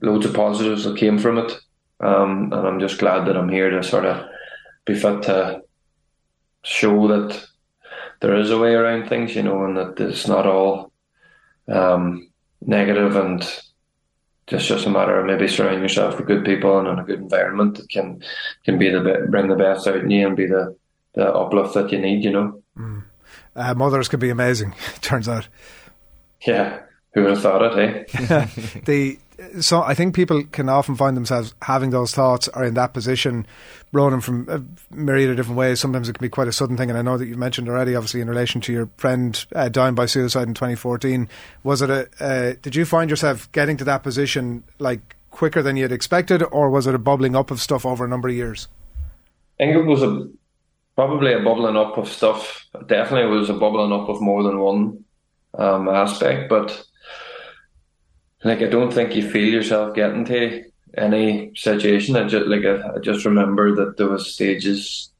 loads 0.00 0.26
of 0.26 0.34
positives 0.34 0.84
that 0.84 0.96
came 0.96 1.18
from 1.18 1.38
it, 1.38 1.52
um, 2.00 2.52
and 2.52 2.66
I'm 2.66 2.80
just 2.80 2.98
glad 2.98 3.26
that 3.26 3.36
I'm 3.36 3.48
here 3.48 3.70
to 3.70 3.82
sort 3.82 4.06
of 4.06 4.26
be 4.88 4.94
fit 4.94 5.22
to 5.22 5.62
show 6.62 7.06
that 7.08 7.46
there 8.20 8.34
is 8.36 8.50
a 8.50 8.58
way 8.58 8.74
around 8.74 9.08
things, 9.08 9.36
you 9.36 9.42
know, 9.42 9.64
and 9.64 9.76
that 9.76 10.00
it's 10.00 10.26
not 10.26 10.46
all 10.46 10.90
um, 11.68 12.28
negative 12.62 13.14
and 13.14 13.40
just 14.46 14.66
just 14.66 14.86
a 14.86 14.90
matter 14.90 15.20
of 15.20 15.26
maybe 15.26 15.46
surrounding 15.46 15.82
yourself 15.82 16.16
with 16.16 16.26
good 16.26 16.44
people 16.44 16.78
and 16.78 16.88
in 16.88 16.98
a 16.98 17.04
good 17.04 17.20
environment 17.20 17.76
that 17.76 17.88
can 17.90 18.22
can 18.64 18.78
be 18.78 18.88
the 18.88 19.26
bring 19.30 19.48
the 19.48 19.54
best 19.54 19.86
out 19.86 19.96
in 19.96 20.10
you 20.10 20.26
and 20.26 20.36
be 20.36 20.46
the 20.46 20.74
the 21.14 21.26
uplift 21.32 21.74
that 21.74 21.92
you 21.92 22.00
need, 22.00 22.24
you 22.24 22.30
know. 22.30 22.62
Mm. 22.76 23.04
Uh, 23.54 23.74
mothers 23.74 24.08
can 24.08 24.20
be 24.20 24.30
amazing. 24.30 24.74
Turns 25.00 25.28
out. 25.28 25.48
Yeah, 26.46 26.80
who 27.12 27.22
would 27.22 27.32
have 27.32 27.42
thought 27.42 27.78
it? 27.78 28.08
Eh? 28.14 28.46
the 28.84 29.18
so 29.60 29.82
I 29.82 29.94
think 29.94 30.14
people 30.14 30.42
can 30.44 30.68
often 30.68 30.96
find 30.96 31.16
themselves 31.16 31.54
having 31.62 31.90
those 31.90 32.12
thoughts 32.12 32.48
or 32.48 32.64
in 32.64 32.74
that 32.74 32.92
position, 32.92 33.46
running 33.92 34.20
from 34.20 34.48
a 34.48 34.62
myriad 34.94 35.30
of 35.30 35.36
different 35.36 35.58
ways. 35.58 35.78
Sometimes 35.78 36.08
it 36.08 36.14
can 36.14 36.24
be 36.24 36.28
quite 36.28 36.48
a 36.48 36.52
sudden 36.52 36.76
thing, 36.76 36.90
and 36.90 36.98
I 36.98 37.02
know 37.02 37.16
that 37.16 37.26
you've 37.26 37.38
mentioned 37.38 37.68
already, 37.68 37.94
obviously 37.94 38.20
in 38.20 38.28
relation 38.28 38.60
to 38.62 38.72
your 38.72 38.90
friend 38.96 39.44
uh, 39.54 39.68
dying 39.68 39.94
by 39.94 40.06
suicide 40.06 40.48
in 40.48 40.54
2014. 40.54 41.28
Was 41.62 41.82
it 41.82 41.90
a? 41.90 42.08
Uh, 42.20 42.54
did 42.62 42.74
you 42.74 42.84
find 42.84 43.10
yourself 43.10 43.50
getting 43.52 43.76
to 43.76 43.84
that 43.84 44.02
position 44.02 44.64
like 44.78 45.16
quicker 45.30 45.62
than 45.62 45.76
you'd 45.76 45.92
expected, 45.92 46.42
or 46.50 46.70
was 46.70 46.86
it 46.86 46.94
a 46.94 46.98
bubbling 46.98 47.36
up 47.36 47.50
of 47.50 47.60
stuff 47.60 47.86
over 47.86 48.04
a 48.04 48.08
number 48.08 48.28
of 48.28 48.34
years? 48.34 48.66
I 49.60 49.64
think 49.64 49.76
it 49.76 49.86
was 49.86 50.02
a 50.02 50.28
probably 50.96 51.32
a 51.32 51.40
bubbling 51.40 51.76
up 51.76 51.96
of 51.96 52.08
stuff. 52.08 52.66
Definitely, 52.86 53.30
it 53.30 53.38
was 53.38 53.50
a 53.50 53.54
bubbling 53.54 53.92
up 53.92 54.08
of 54.08 54.20
more 54.20 54.42
than 54.42 54.58
one 54.58 55.04
um, 55.56 55.88
aspect, 55.88 56.48
but 56.48 56.84
like 58.44 58.62
I 58.62 58.66
don't 58.68 58.92
think 58.92 59.14
you 59.16 59.28
feel 59.28 59.52
yourself 59.52 59.94
getting 59.94 60.24
to 60.26 60.64
any 60.96 61.52
situation. 61.54 62.16
I 62.16 62.26
just 62.26 62.46
like 62.46 62.64
I, 62.64 62.96
I 62.96 62.98
just 63.00 63.24
remember 63.24 63.74
that 63.76 63.96
there 63.96 64.08
was 64.08 64.32
stages 64.32 65.10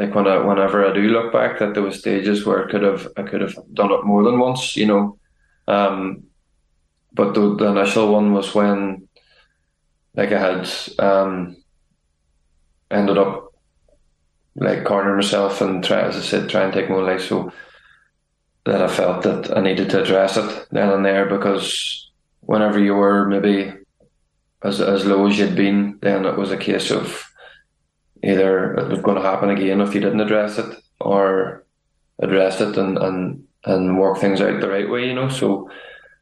like 0.00 0.14
when 0.14 0.26
I, 0.26 0.38
whenever 0.38 0.86
I 0.86 0.94
do 0.94 1.02
look 1.02 1.30
back, 1.30 1.58
that 1.58 1.74
there 1.74 1.82
was 1.82 1.98
stages 1.98 2.46
where 2.46 2.66
I 2.66 2.70
could 2.70 2.82
have 2.82 3.06
I 3.18 3.22
could 3.22 3.42
have 3.42 3.54
done 3.74 3.92
it 3.92 4.04
more 4.04 4.24
than 4.24 4.38
once, 4.38 4.74
you 4.76 4.86
know. 4.86 5.18
Um, 5.68 6.24
but 7.12 7.34
the, 7.34 7.54
the, 7.56 7.66
initial 7.66 8.12
one 8.12 8.32
was 8.32 8.54
when, 8.54 9.08
like, 10.14 10.32
I 10.32 10.38
had 10.38 10.70
um, 10.98 11.56
ended 12.90 13.18
up 13.18 13.52
like 14.54 14.84
cornering 14.84 15.16
myself 15.16 15.60
and 15.60 15.84
try, 15.84 16.00
as 16.00 16.16
I 16.16 16.20
said, 16.20 16.48
try 16.48 16.62
and 16.62 16.72
take 16.72 16.88
my 16.88 16.96
life. 16.96 17.26
So 17.28 17.52
that 18.64 18.82
I 18.82 18.88
felt 18.88 19.22
that 19.22 19.56
I 19.56 19.60
needed 19.60 19.90
to 19.90 20.02
address 20.02 20.36
it 20.36 20.66
then 20.70 20.90
and 20.90 21.04
there 21.04 21.26
because 21.26 22.09
whenever 22.40 22.78
you 22.78 22.94
were 22.94 23.26
maybe 23.26 23.72
as 24.62 24.80
as 24.80 25.06
low 25.06 25.26
as 25.26 25.38
you'd 25.38 25.56
been, 25.56 25.98
then 26.02 26.24
it 26.24 26.36
was 26.36 26.50
a 26.50 26.56
case 26.56 26.90
of 26.90 27.24
either 28.22 28.74
it 28.74 28.88
was 28.88 29.00
going 29.00 29.16
to 29.16 29.22
happen 29.22 29.50
again 29.50 29.80
if 29.80 29.94
you 29.94 30.00
didn't 30.00 30.20
address 30.20 30.58
it, 30.58 30.76
or 31.00 31.64
address 32.18 32.60
it 32.60 32.76
and 32.76 32.98
and 32.98 33.44
and 33.64 33.98
work 33.98 34.18
things 34.18 34.40
out 34.40 34.60
the 34.60 34.68
right 34.68 34.90
way, 34.90 35.06
you 35.06 35.14
know. 35.14 35.28
So 35.28 35.70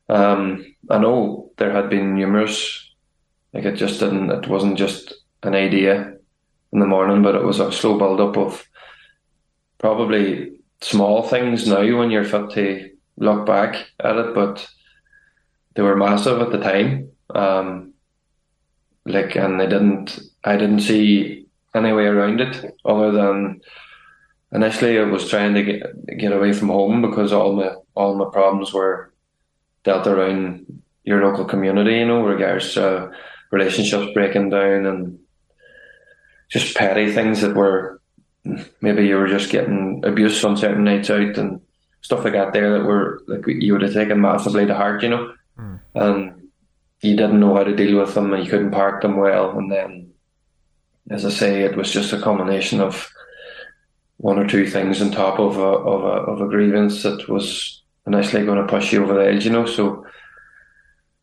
um, 0.09 0.65
I 0.91 0.99
know 0.99 1.51
there 1.57 1.73
had 1.73 1.91
been 1.91 2.15
numerous, 2.15 2.91
like 3.53 3.65
it 3.65 3.77
just 3.77 4.01
didn't, 4.01 4.31
it 4.31 4.49
wasn't 4.49 4.79
just 4.79 5.15
an 5.43 5.55
idea 5.55 6.15
in 6.73 6.81
the 6.81 6.87
morning, 6.87 7.23
but 7.23 7.35
it 7.35 7.45
was 7.45 7.61
a 7.61 7.71
slow 7.73 7.99
build 7.99 8.21
up 8.21 8.37
of 8.37 8.67
probably 9.79 10.61
small 10.81 11.23
things 11.23 11.67
now 11.67 11.81
when 11.97 12.11
you're 12.11 12.25
fit 12.25 12.51
to 12.51 12.91
look 13.17 13.47
back 13.47 13.87
at 14.01 14.17
it, 14.17 14.35
but 14.35 14.69
they 15.79 15.85
were 15.85 15.95
massive 15.95 16.43
at 16.43 16.51
the 16.51 16.59
time. 16.59 17.09
Um, 17.33 17.95
like, 19.07 19.37
and 19.37 19.61
they 19.61 19.67
didn't, 19.69 20.19
I 20.43 20.57
didn't 20.57 20.81
see 20.81 21.47
any 21.73 21.93
way 21.93 22.07
around 22.07 22.41
it 22.41 22.77
other 22.85 23.13
than 23.13 23.61
initially 24.51 24.99
I 24.99 25.05
was 25.05 25.31
trying 25.31 25.55
to 25.55 25.63
get 25.63 26.19
get 26.19 26.33
away 26.33 26.53
from 26.53 26.67
home 26.67 27.01
because 27.01 27.33
all 27.33 27.53
my 27.53 27.75
all 27.95 28.17
my 28.17 28.29
problems 28.33 28.73
were 28.73 29.13
dealt 29.85 30.09
around 30.09 30.67
your 31.05 31.25
local 31.25 31.45
community, 31.45 31.99
you 31.99 32.07
know, 32.07 32.25
regards 32.25 32.75
to 32.75 33.13
relationships 33.53 34.13
breaking 34.13 34.51
down 34.51 34.85
and 34.85 35.21
just 36.49 36.77
petty 36.77 37.13
things 37.13 37.41
that 37.43 37.55
were 37.55 38.01
maybe 38.81 39.07
you 39.07 39.15
were 39.15 39.29
just 39.29 39.53
getting 39.53 40.03
abuse 40.05 40.43
on 40.43 40.57
certain 40.57 40.83
nights 40.83 41.09
out 41.09 41.39
and 41.39 41.61
stuff 42.01 42.25
like 42.25 42.33
that 42.33 42.53
there 42.53 42.77
that 42.77 42.85
were 42.85 43.23
like 43.29 43.47
you 43.47 43.75
would 43.75 43.83
have 43.83 43.95
taken 43.95 44.21
massively 44.21 44.67
to 44.67 44.75
heart, 44.75 45.05
you 45.05 45.11
know. 45.11 45.35
Mm. 45.59 45.81
And 45.95 46.49
you 47.01 47.17
didn't 47.17 47.41
know 47.41 47.55
how 47.55 47.65
to 47.65 47.77
deal 47.77 47.99
with 48.01 48.15
them 48.15 48.33
and 48.33 48.45
you 48.45 48.51
couldn't 48.51 48.71
park 48.71 49.03
them 49.03 49.17
well 49.17 49.57
and 49.57 49.71
then 49.71 50.09
as 51.11 51.25
I 51.25 51.31
say, 51.31 51.63
it 51.63 51.77
was 51.77 51.91
just 51.91 52.13
a 52.13 52.21
combination 52.21 52.81
of 52.81 53.11
one 54.19 54.39
or 54.39 54.47
two 54.47 54.67
things 54.67 55.01
on 55.01 55.11
top 55.11 55.39
of 55.39 55.57
a 55.57 55.61
of 55.61 56.05
a 56.05 56.31
of 56.31 56.41
a 56.41 56.49
grievance 56.49 57.03
that 57.03 57.29
was 57.29 57.83
initially 58.07 58.45
going 58.45 58.59
to 58.59 58.71
push 58.71 58.93
you 58.93 59.03
over 59.03 59.15
the 59.15 59.31
edge, 59.31 59.45
you 59.45 59.53
know. 59.53 59.67
So, 59.67 60.05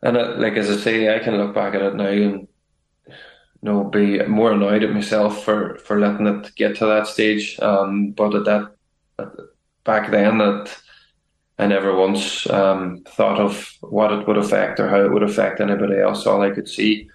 and 0.02 0.18
it, 0.18 0.40
like 0.40 0.54
as 0.54 0.70
I 0.70 0.78
say, 0.78 1.14
I 1.14 1.20
can 1.20 1.38
look 1.38 1.54
back 1.54 1.76
at 1.76 1.82
it 1.82 1.96
now 1.96 2.08
and 2.08 2.48
you 3.08 3.14
know 3.62 3.84
be 3.84 4.24
more 4.26 4.54
annoyed 4.54 4.84
at 4.84 4.94
myself 4.94 5.44
for 5.44 5.78
for 5.80 6.00
letting 6.00 6.28
it 6.28 6.56
get 6.56 6.78
to 6.78 6.86
that 6.86 7.08
stage. 7.08 7.60
Um, 7.60 8.12
but 8.12 8.34
at 8.34 8.46
that 8.46 8.76
at, 9.20 9.30
back 9.84 10.10
then, 10.10 10.40
that 10.40 10.76
I 11.58 11.68
never 11.68 11.96
once 11.96 12.50
um, 12.50 13.04
thought 13.08 13.40
of 13.40 13.72
what 13.82 14.12
it 14.12 14.28
would 14.28 14.38
affect 14.38 14.80
or 14.80 14.90
how 14.90 15.02
it 15.02 15.12
would 15.12 15.24
affect 15.24 15.62
anybody 15.62 16.00
else. 16.00 16.26
All 16.26 16.42
I 16.42 16.50
could 16.50 16.68
see 16.68 17.10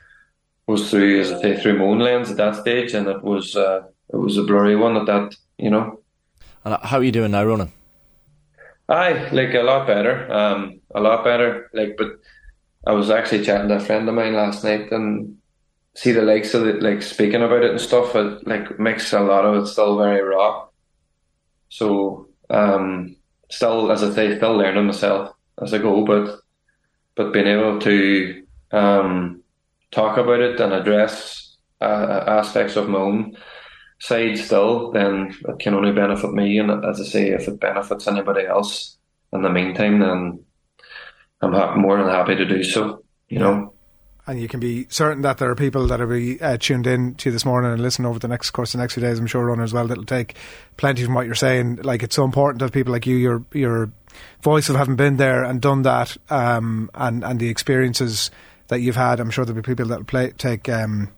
was 0.67 0.91
through, 0.91 1.21
as 1.21 1.33
I 1.33 1.41
say, 1.43 1.61
through 1.61 1.79
my 1.79 1.85
own 1.85 1.99
lens 1.99 2.31
at 2.31 2.39
that 2.39 2.57
stage, 2.57 2.95
and 2.95 3.07
it 3.07 3.23
was 3.23 3.55
uh, 3.57 3.83
it 4.09 4.17
was 4.17 4.39
a 4.39 4.43
blurry 4.43 4.77
one 4.77 4.97
at 4.97 5.07
that, 5.07 5.37
you 5.59 5.71
know. 5.71 6.01
And 6.65 6.77
how 6.83 6.99
are 6.99 7.05
you 7.05 7.13
doing 7.13 7.33
now, 7.33 7.45
Ronan? 7.45 7.73
Aye, 8.89 9.29
like 9.33 9.55
a 9.55 9.63
lot 9.63 9.87
better, 9.87 10.31
um, 10.33 10.81
a 10.95 11.01
lot 11.01 11.23
better. 11.23 11.71
Like, 11.73 11.97
but 11.97 12.09
I 12.87 12.93
was 12.93 13.11
actually 13.11 13.45
chatting 13.45 13.69
to 13.69 13.77
a 13.77 13.81
friend 13.81 14.09
of 14.09 14.15
mine 14.15 14.35
last 14.35 14.65
night, 14.65 14.91
and 14.91 15.37
see 15.95 16.13
the 16.13 16.23
likes 16.23 16.55
of 16.55 16.67
it, 16.67 16.83
like 16.83 17.03
speaking 17.03 17.43
about 17.43 17.63
it 17.63 17.73
and 17.73 17.81
stuff. 17.81 18.15
It 18.15 18.47
like 18.47 18.79
makes 18.79 19.13
a 19.13 19.21
lot 19.21 19.45
of 19.45 19.63
it 19.63 19.67
still 19.67 19.99
very 19.99 20.23
raw. 20.23 20.67
So, 21.69 22.29
um, 22.49 23.17
still, 23.51 23.93
as 23.93 24.03
I 24.03 24.13
say, 24.13 24.37
still 24.37 24.57
learning 24.57 24.87
myself 24.87 25.35
as 25.63 25.75
I 25.75 25.79
go, 25.79 26.05
but 26.05 26.41
but 27.17 27.33
being 27.33 27.47
able 27.47 27.79
to 27.81 28.47
um 28.73 29.43
talk 29.91 30.17
about 30.17 30.41
it 30.41 30.61
and 30.61 30.73
address 30.73 31.57
uh, 31.81 32.25
aspects 32.27 32.77
of 32.77 32.89
my 32.89 32.99
own 32.99 33.37
side 33.99 34.39
still, 34.39 34.93
then 34.93 35.35
it 35.49 35.59
can 35.59 35.75
only 35.75 35.93
benefit 35.93 36.33
me. 36.33 36.59
And 36.59 36.85
as 36.85 37.01
I 37.01 37.05
say, 37.05 37.29
if 37.31 37.49
it 37.49 37.61
benefits 37.61 38.07
anybody 38.07 38.47
else 38.47 38.97
in 39.33 39.43
the 39.43 39.51
meantime, 39.51 39.99
then 40.01 40.45
I'm 41.43 41.53
ha- 41.53 41.75
more 41.75 41.99
than 41.99 42.09
happy 42.09 42.37
to 42.37 42.45
do 42.45 42.63
so. 42.63 43.05
You 43.29 43.41
know. 43.41 43.75
And 44.27 44.41
you 44.41 44.49
can 44.49 44.61
be 44.61 44.87
certain 44.91 45.23
that 45.23 45.39
there 45.39 45.51
are 45.51 45.55
people 45.55 45.87
that 45.89 45.99
will 45.99 46.07
be 46.07 46.41
uh, 46.41 46.57
tuned 46.59 46.87
in 46.87 47.15
to 47.17 47.29
you 47.29 47.33
this 47.33 47.45
morning 47.45 47.73
and 47.73 47.83
listen 47.83 48.05
over 48.05 48.19
the 48.19 48.29
next 48.29 48.51
course, 48.51 48.73
the 48.73 48.79
next 48.79 48.95
few 48.95 49.03
days. 49.03 49.19
I'm 49.19 49.27
sure 49.27 49.45
runners 49.45 49.71
as 49.71 49.75
well 49.75 49.87
that'll 49.87 50.05
take 50.05 50.37
plenty 50.77 51.05
from 51.05 51.15
what 51.15 51.27
you're 51.27 51.35
saying. 51.35 51.77
Like 51.83 52.03
it's 52.03 52.17
so 52.17 52.25
important 52.25 52.61
to 52.61 52.67
have 52.67 52.73
people 52.73 52.93
like 52.93 53.07
you, 53.07 53.17
your 53.17 53.45
your 53.53 53.91
voice 54.43 54.69
of 54.69 54.77
having 54.77 54.97
been 54.97 55.17
there 55.17 55.43
and 55.43 55.61
done 55.61 55.83
that, 55.83 56.17
um, 56.29 56.91
and 56.95 57.25
and 57.25 57.41
the 57.41 57.49
experiences 57.49 58.31
that 58.69 58.81
you've 58.81 58.97
had. 58.97 59.21
I'm 59.21 59.31
sure 59.31 59.45
there'll 59.45 59.61
be 59.61 59.67
people 59.67 59.87
that 59.87 59.99
will 59.99 60.05
play, 60.05 60.31
take 60.31 60.69
um, 60.69 61.11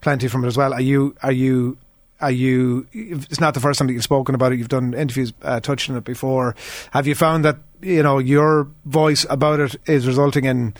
plenty 0.00 0.28
from 0.28 0.44
it 0.44 0.48
as 0.48 0.56
well. 0.56 0.72
Are 0.72 0.80
you? 0.80 1.14
Are 1.22 1.32
you? 1.32 1.76
Are 2.20 2.30
you? 2.30 2.86
It's 2.92 3.40
not 3.40 3.54
the 3.54 3.60
first 3.60 3.78
time 3.78 3.88
that 3.88 3.92
you've 3.92 4.02
spoken 4.02 4.34
about 4.34 4.52
it. 4.52 4.58
You've 4.58 4.68
done 4.68 4.94
interviews 4.94 5.32
uh, 5.42 5.60
touching 5.60 5.96
it 5.96 6.04
before. 6.04 6.54
Have 6.92 7.06
you 7.06 7.14
found 7.14 7.44
that 7.44 7.58
you 7.82 8.02
know 8.02 8.18
your 8.18 8.68
voice 8.84 9.26
about 9.28 9.60
it 9.60 9.76
is 9.86 10.06
resulting 10.06 10.44
in 10.44 10.74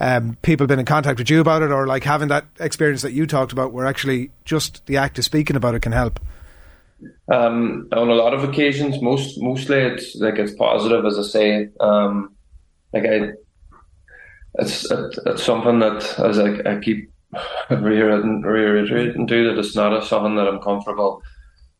um, 0.00 0.36
people 0.42 0.66
been 0.66 0.78
in 0.78 0.84
contact 0.84 1.18
with 1.18 1.30
you 1.30 1.40
about 1.40 1.62
it, 1.62 1.70
or 1.70 1.86
like 1.86 2.04
having 2.04 2.28
that 2.28 2.46
experience 2.60 3.02
that 3.02 3.12
you 3.12 3.26
talked 3.26 3.52
about, 3.52 3.72
where 3.72 3.86
actually 3.86 4.30
just 4.44 4.84
the 4.86 4.96
act 4.96 5.18
of 5.18 5.24
speaking 5.24 5.56
about 5.56 5.74
it 5.74 5.80
can 5.80 5.92
help? 5.92 6.20
Um, 7.32 7.88
on 7.92 8.08
a 8.08 8.14
lot 8.14 8.34
of 8.34 8.44
occasions, 8.44 9.00
most 9.02 9.40
mostly 9.40 9.78
it's 9.78 10.16
like 10.16 10.38
it's 10.38 10.54
positive, 10.54 11.04
as 11.04 11.18
I 11.18 11.22
say. 11.22 11.68
Um, 11.80 12.34
like 12.92 13.04
I 13.04 13.32
it's 14.54 14.90
it, 14.90 15.18
it's 15.26 15.42
something 15.42 15.78
that 15.80 16.18
as 16.18 16.38
I, 16.38 16.58
I 16.70 16.80
keep 16.80 17.10
reiterating, 17.70 18.42
reiterating 18.42 19.26
to 19.26 19.44
that 19.44 19.58
it's 19.58 19.76
not 19.76 19.96
a, 19.96 20.04
something 20.04 20.36
that 20.36 20.48
I'm 20.48 20.60
comfortable 20.60 21.22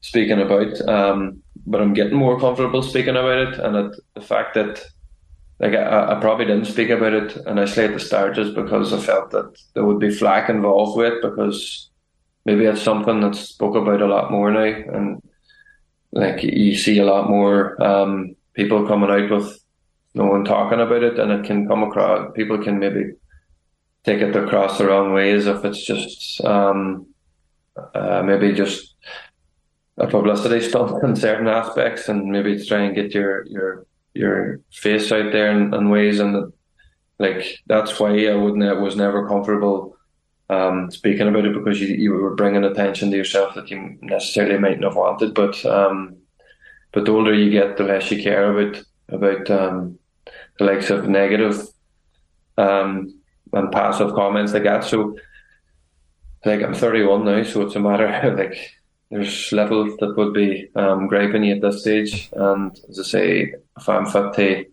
speaking 0.00 0.40
about. 0.40 0.80
Um, 0.88 1.42
but 1.66 1.80
I'm 1.80 1.94
getting 1.94 2.16
more 2.16 2.38
comfortable 2.38 2.82
speaking 2.82 3.16
about 3.16 3.48
it, 3.48 3.58
and 3.58 3.76
it, 3.76 4.00
the 4.14 4.20
fact 4.20 4.54
that 4.54 4.84
like 5.60 5.74
I, 5.74 6.16
I, 6.16 6.20
probably 6.20 6.44
didn't 6.44 6.66
speak 6.66 6.90
about 6.90 7.12
it 7.12 7.36
initially 7.46 7.86
at 7.86 7.92
the 7.92 8.00
start 8.00 8.36
just 8.36 8.54
because 8.54 8.92
I 8.92 9.00
felt 9.00 9.30
that 9.32 9.58
there 9.74 9.84
would 9.84 9.98
be 9.98 10.10
flack 10.10 10.48
involved 10.48 10.96
with 10.96 11.14
it 11.14 11.22
because 11.22 11.90
maybe 12.44 12.64
it's 12.64 12.82
something 12.82 13.20
that's 13.20 13.40
spoke 13.40 13.74
about 13.74 14.00
a 14.00 14.06
lot 14.06 14.30
more 14.30 14.50
now, 14.50 14.60
and 14.60 15.22
like 16.12 16.42
you 16.42 16.76
see 16.76 16.98
a 16.98 17.04
lot 17.04 17.28
more 17.28 17.80
um, 17.82 18.36
people 18.54 18.86
coming 18.86 19.10
out 19.10 19.30
with 19.30 19.58
no 20.14 20.26
one 20.26 20.44
talking 20.44 20.80
about 20.80 21.02
it, 21.02 21.18
and 21.18 21.32
it 21.32 21.44
can 21.44 21.66
come 21.66 21.82
across. 21.82 22.32
People 22.34 22.62
can 22.62 22.78
maybe 22.78 23.12
take 24.04 24.20
it 24.20 24.36
across 24.36 24.78
the 24.78 24.86
wrong 24.86 25.12
ways 25.12 25.46
if 25.46 25.64
it's 25.64 25.84
just 25.84 26.42
um, 26.44 27.06
uh, 27.94 28.22
maybe 28.24 28.52
just 28.52 28.94
a 29.96 30.06
publicity 30.06 30.60
stunt 30.60 31.02
in 31.02 31.16
certain 31.16 31.48
aspects, 31.48 32.08
and 32.08 32.30
maybe 32.30 32.64
try 32.64 32.82
and 32.82 32.94
get 32.94 33.12
your 33.12 33.44
your 33.46 33.86
your 34.14 34.60
face 34.70 35.12
out 35.12 35.32
there 35.32 35.50
in, 35.50 35.72
in 35.74 35.90
ways, 35.90 36.20
and 36.20 36.34
the, 36.34 36.52
like 37.18 37.58
that's 37.66 37.98
why 37.98 38.10
I 38.26 38.34
wouldn't 38.34 38.62
I 38.62 38.72
was 38.72 38.96
never 38.96 39.28
comfortable 39.28 39.96
um, 40.50 40.90
speaking 40.90 41.28
about 41.28 41.44
it 41.44 41.54
because 41.54 41.80
you 41.80 41.88
you 41.88 42.12
were 42.12 42.34
bringing 42.34 42.64
attention 42.64 43.10
to 43.10 43.16
yourself 43.16 43.54
that 43.54 43.70
you 43.70 43.98
necessarily 44.00 44.58
mightn't 44.58 44.84
have 44.84 44.96
wanted, 44.96 45.34
but 45.34 45.64
um, 45.66 46.16
but 46.92 47.04
the 47.04 47.12
older 47.12 47.34
you 47.34 47.50
get, 47.50 47.76
the 47.76 47.84
less 47.84 48.10
you 48.10 48.22
care 48.22 48.50
about 48.56 48.82
about 49.10 49.50
um, 49.50 49.98
the 50.58 50.64
likes 50.64 50.90
of 50.90 51.08
negative 51.08 51.66
um, 52.56 53.14
and 53.52 53.72
passive 53.72 54.14
comments 54.14 54.52
like 54.52 54.64
that. 54.64 54.84
So, 54.84 55.16
like 56.44 56.62
I'm 56.62 56.74
31 56.74 57.24
now, 57.24 57.42
so 57.42 57.62
it's 57.62 57.76
a 57.76 57.80
matter 57.80 58.06
of 58.06 58.38
like 58.38 58.77
there's 59.10 59.52
levels 59.52 59.96
that 59.98 60.16
would 60.16 60.34
be 60.34 60.68
um, 60.74 61.06
griping 61.06 61.44
you 61.44 61.54
at 61.54 61.62
this 61.62 61.80
stage. 61.80 62.28
And 62.32 62.78
as 62.88 62.98
I 62.98 63.02
say, 63.02 63.54
if 63.76 63.88
I'm 63.88 64.06
fit 64.06 64.34
to 64.34 64.64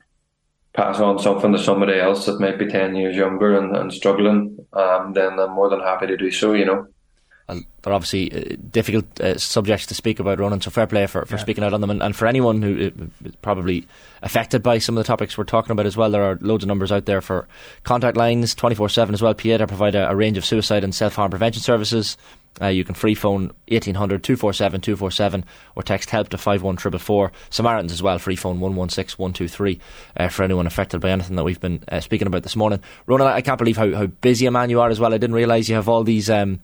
pass 0.73 0.99
on 0.99 1.19
something 1.19 1.53
to 1.53 1.59
somebody 1.59 1.97
else 1.99 2.25
that 2.25 2.41
might 2.41 2.59
be 2.59 2.67
10 2.67 2.95
years 2.95 3.15
younger 3.15 3.57
and, 3.57 3.75
and 3.75 3.93
struggling, 3.93 4.57
um, 4.73 5.13
then 5.13 5.39
I'm 5.39 5.51
more 5.51 5.69
than 5.69 5.79
happy 5.79 6.07
to 6.07 6.17
do 6.17 6.31
so, 6.31 6.53
you 6.53 6.65
know. 6.65 6.87
They're 7.47 7.93
obviously 7.93 8.31
uh, 8.33 8.55
difficult 8.71 9.19
uh, 9.21 9.37
subjects 9.37 9.85
to 9.87 9.93
speak 9.93 10.19
about, 10.19 10.39
Ronan. 10.39 10.61
So 10.61 10.71
fair 10.71 10.87
play 10.87 11.05
for, 11.05 11.25
for 11.25 11.35
yeah. 11.35 11.41
speaking 11.41 11.63
out 11.63 11.73
on 11.73 11.81
them, 11.81 11.91
and, 11.91 12.01
and, 12.01 12.15
for 12.15 12.25
anyone 12.25 12.61
who 12.61 12.87
uh, 12.87 13.29
probably 13.41 13.87
affected 14.23 14.63
by 14.63 14.79
some 14.79 14.97
of 14.97 15.03
the 15.03 15.07
topics 15.07 15.37
we're 15.37 15.43
talking 15.43 15.71
about 15.71 15.85
as 15.85 15.95
well. 15.95 16.09
There 16.09 16.23
are 16.23 16.39
loads 16.41 16.63
of 16.63 16.67
numbers 16.67 16.91
out 16.91 17.05
there 17.05 17.21
for 17.21 17.47
contact 17.83 18.17
lines, 18.17 18.55
twenty 18.55 18.75
four 18.75 18.89
seven 18.89 19.13
as 19.13 19.21
well. 19.21 19.35
Pieta 19.35 19.67
provide 19.67 19.93
a, 19.93 20.09
a 20.09 20.15
range 20.15 20.37
of 20.37 20.45
suicide 20.45 20.83
and 20.83 20.95
self 20.95 21.15
harm 21.15 21.29
prevention 21.29 21.61
services. 21.61 22.17
Uh, 22.61 22.67
you 22.67 22.85
can 22.85 22.95
free 22.95 23.15
phone 23.15 23.51
1800 23.67 24.23
247 24.23 24.79
247 24.79 25.43
or 25.75 25.83
text 25.83 26.09
help 26.09 26.29
to 26.29 26.37
51444. 26.37 27.31
Samaritans 27.49 27.91
as 27.91 28.01
well, 28.01 28.17
free 28.17 28.37
phone 28.37 28.61
116 28.61 29.21
123 29.21 29.79
uh, 30.15 30.29
for 30.29 30.43
anyone 30.43 30.65
affected 30.65 31.01
by 31.01 31.09
anything 31.09 31.35
that 31.35 31.43
we've 31.43 31.59
been 31.59 31.83
uh, 31.89 31.99
speaking 31.99 32.27
about 32.27 32.43
this 32.43 32.55
morning. 32.55 32.79
Ronan, 33.07 33.27
I 33.27 33.41
can't 33.41 33.57
believe 33.57 33.75
how, 33.75 33.93
how 33.93 34.05
busy 34.05 34.45
a 34.45 34.51
man 34.51 34.69
you 34.69 34.79
are 34.79 34.89
as 34.89 35.01
well. 35.01 35.13
I 35.13 35.17
didn't 35.17 35.35
realise 35.35 35.67
you 35.67 35.75
have 35.75 35.89
all 35.89 36.05
these. 36.05 36.29
Um, 36.29 36.61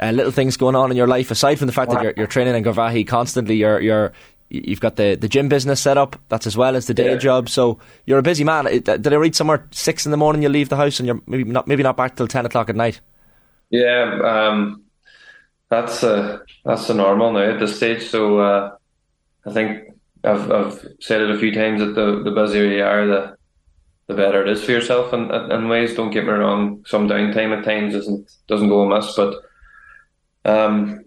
uh, 0.00 0.10
little 0.10 0.32
things 0.32 0.56
going 0.56 0.74
on 0.74 0.90
in 0.90 0.96
your 0.96 1.06
life 1.06 1.30
aside 1.30 1.56
from 1.56 1.66
the 1.66 1.72
fact 1.72 1.90
that 1.90 2.02
you're, 2.02 2.14
you're 2.16 2.26
training 2.26 2.54
in 2.54 2.64
Garvaghey 2.64 3.06
constantly. 3.06 3.56
You're 3.56 3.80
you're 3.80 4.12
you've 4.48 4.80
got 4.80 4.96
the, 4.96 5.16
the 5.16 5.28
gym 5.28 5.48
business 5.48 5.80
set 5.80 5.98
up. 5.98 6.16
That's 6.28 6.46
as 6.46 6.56
well 6.56 6.76
as 6.76 6.86
the 6.86 6.94
day 6.94 7.12
yeah. 7.12 7.16
job. 7.16 7.48
So 7.48 7.78
you're 8.06 8.18
a 8.18 8.22
busy 8.22 8.44
man. 8.44 8.64
Did 8.64 9.06
I 9.06 9.16
read 9.16 9.34
somewhere 9.34 9.66
six 9.70 10.04
in 10.04 10.10
the 10.10 10.16
morning 10.16 10.42
you 10.42 10.48
leave 10.48 10.68
the 10.68 10.76
house 10.76 11.00
and 11.00 11.06
you're 11.06 11.20
maybe 11.26 11.44
not 11.44 11.66
maybe 11.66 11.82
not 11.82 11.96
back 11.96 12.16
till 12.16 12.28
ten 12.28 12.46
o'clock 12.46 12.68
at 12.68 12.76
night? 12.76 13.00
Yeah, 13.70 14.20
um, 14.24 14.84
that's 15.70 16.04
uh, 16.04 16.38
that's 16.64 16.86
the 16.86 16.94
normal 16.94 17.32
now 17.32 17.50
at 17.50 17.60
this 17.60 17.76
stage. 17.76 18.08
So 18.08 18.38
uh, 18.38 18.76
I 19.46 19.52
think 19.52 19.90
I've 20.22 20.50
I've 20.50 20.86
said 21.00 21.22
it 21.22 21.30
a 21.30 21.38
few 21.38 21.52
times 21.52 21.80
that 21.80 21.94
the 21.94 22.22
the 22.22 22.30
busier 22.30 22.66
you 22.66 22.84
are, 22.84 23.06
the 23.06 23.36
the 24.06 24.14
better 24.14 24.42
it 24.42 24.48
is 24.48 24.62
for 24.62 24.72
yourself. 24.72 25.12
And 25.12 25.30
in 25.50 25.68
ways, 25.68 25.94
don't 25.94 26.10
get 26.10 26.24
me 26.24 26.30
wrong, 26.30 26.84
some 26.86 27.08
downtime 27.08 27.56
at 27.56 27.64
times 27.64 27.94
doesn't 27.94 28.30
doesn't 28.46 28.68
go 28.68 28.82
amiss. 28.82 29.14
But 29.16 29.36
um, 30.44 31.04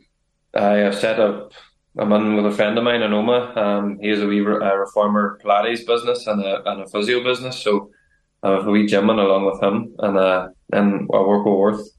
I 0.53 0.73
have 0.77 0.95
set 0.95 1.19
up. 1.19 1.51
I'm 1.99 2.11
in 2.13 2.35
with 2.35 2.45
a 2.45 2.55
friend 2.55 2.77
of 2.77 2.83
mine 2.83 3.01
in 3.01 3.11
Omagh. 3.11 3.57
Um, 3.57 3.99
he 3.99 4.09
has 4.09 4.21
a 4.21 4.27
wee 4.27 4.39
a 4.39 4.77
reformer 4.77 5.39
Pilates 5.43 5.85
business 5.85 6.27
and 6.27 6.43
a 6.43 6.69
and 6.69 6.81
a 6.81 6.87
physio 6.87 7.23
business. 7.23 7.59
So 7.59 7.91
I 8.43 8.51
have 8.51 8.67
a 8.67 8.71
wee 8.71 8.87
gym 8.87 9.09
in 9.09 9.19
along 9.19 9.45
with 9.45 9.61
him, 9.61 9.95
and 9.99 10.17
uh, 10.17 10.49
and 10.71 11.09
I 11.13 11.19
work 11.21 11.45
with 11.45 11.55
Worth 11.55 11.89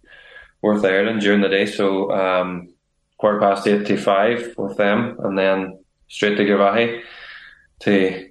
Worth 0.63 0.85
Ireland 0.85 1.21
during 1.21 1.41
the 1.41 1.49
day. 1.49 1.67
So 1.67 2.13
um, 2.13 2.75
quarter 3.17 3.41
past 3.41 3.67
eight 3.67 3.87
to 3.87 3.97
five 3.97 4.55
with 4.57 4.77
them, 4.77 5.17
and 5.21 5.37
then 5.37 5.85
straight 6.09 6.37
to 6.37 6.45
Garvaghey 6.45 7.03
to 7.81 8.29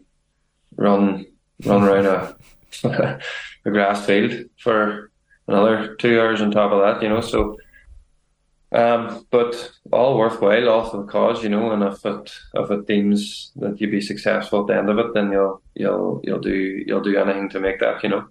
run 0.78 1.26
run 1.66 1.84
around 1.84 2.06
a, 2.06 2.38
a 3.66 3.72
grass 3.72 4.06
field 4.06 4.50
for 4.58 5.12
another 5.48 5.96
two 5.96 6.20
hours 6.20 6.42
on 6.42 6.52
top 6.52 6.72
of 6.72 6.82
that. 6.82 7.02
You 7.04 7.10
know, 7.10 7.22
so. 7.22 7.58
Um, 8.78 9.26
but 9.32 9.72
all 9.92 10.20
worthwhile, 10.20 10.70
all 10.70 10.88
for 10.88 10.98
the 10.98 11.12
cause, 11.12 11.42
you 11.42 11.50
know. 11.50 11.72
And 11.72 11.82
if 11.82 12.06
it 12.06 12.32
if 12.54 12.70
it 12.70 12.86
deems 12.86 13.52
that 13.56 13.82
you 13.82 13.90
be 13.90 14.02
successful 14.02 14.62
at 14.62 14.68
the 14.68 14.78
end 14.78 14.90
of 14.90 15.00
it, 15.00 15.16
then 15.16 15.32
you'll 15.32 15.64
you'll 15.74 16.22
you'll 16.24 16.40
do 16.40 16.84
you'll 16.86 17.02
do 17.02 17.18
anything 17.18 17.50
to 17.50 17.60
make 17.60 17.80
that, 17.80 18.04
you 18.04 18.10
know. 18.10 18.28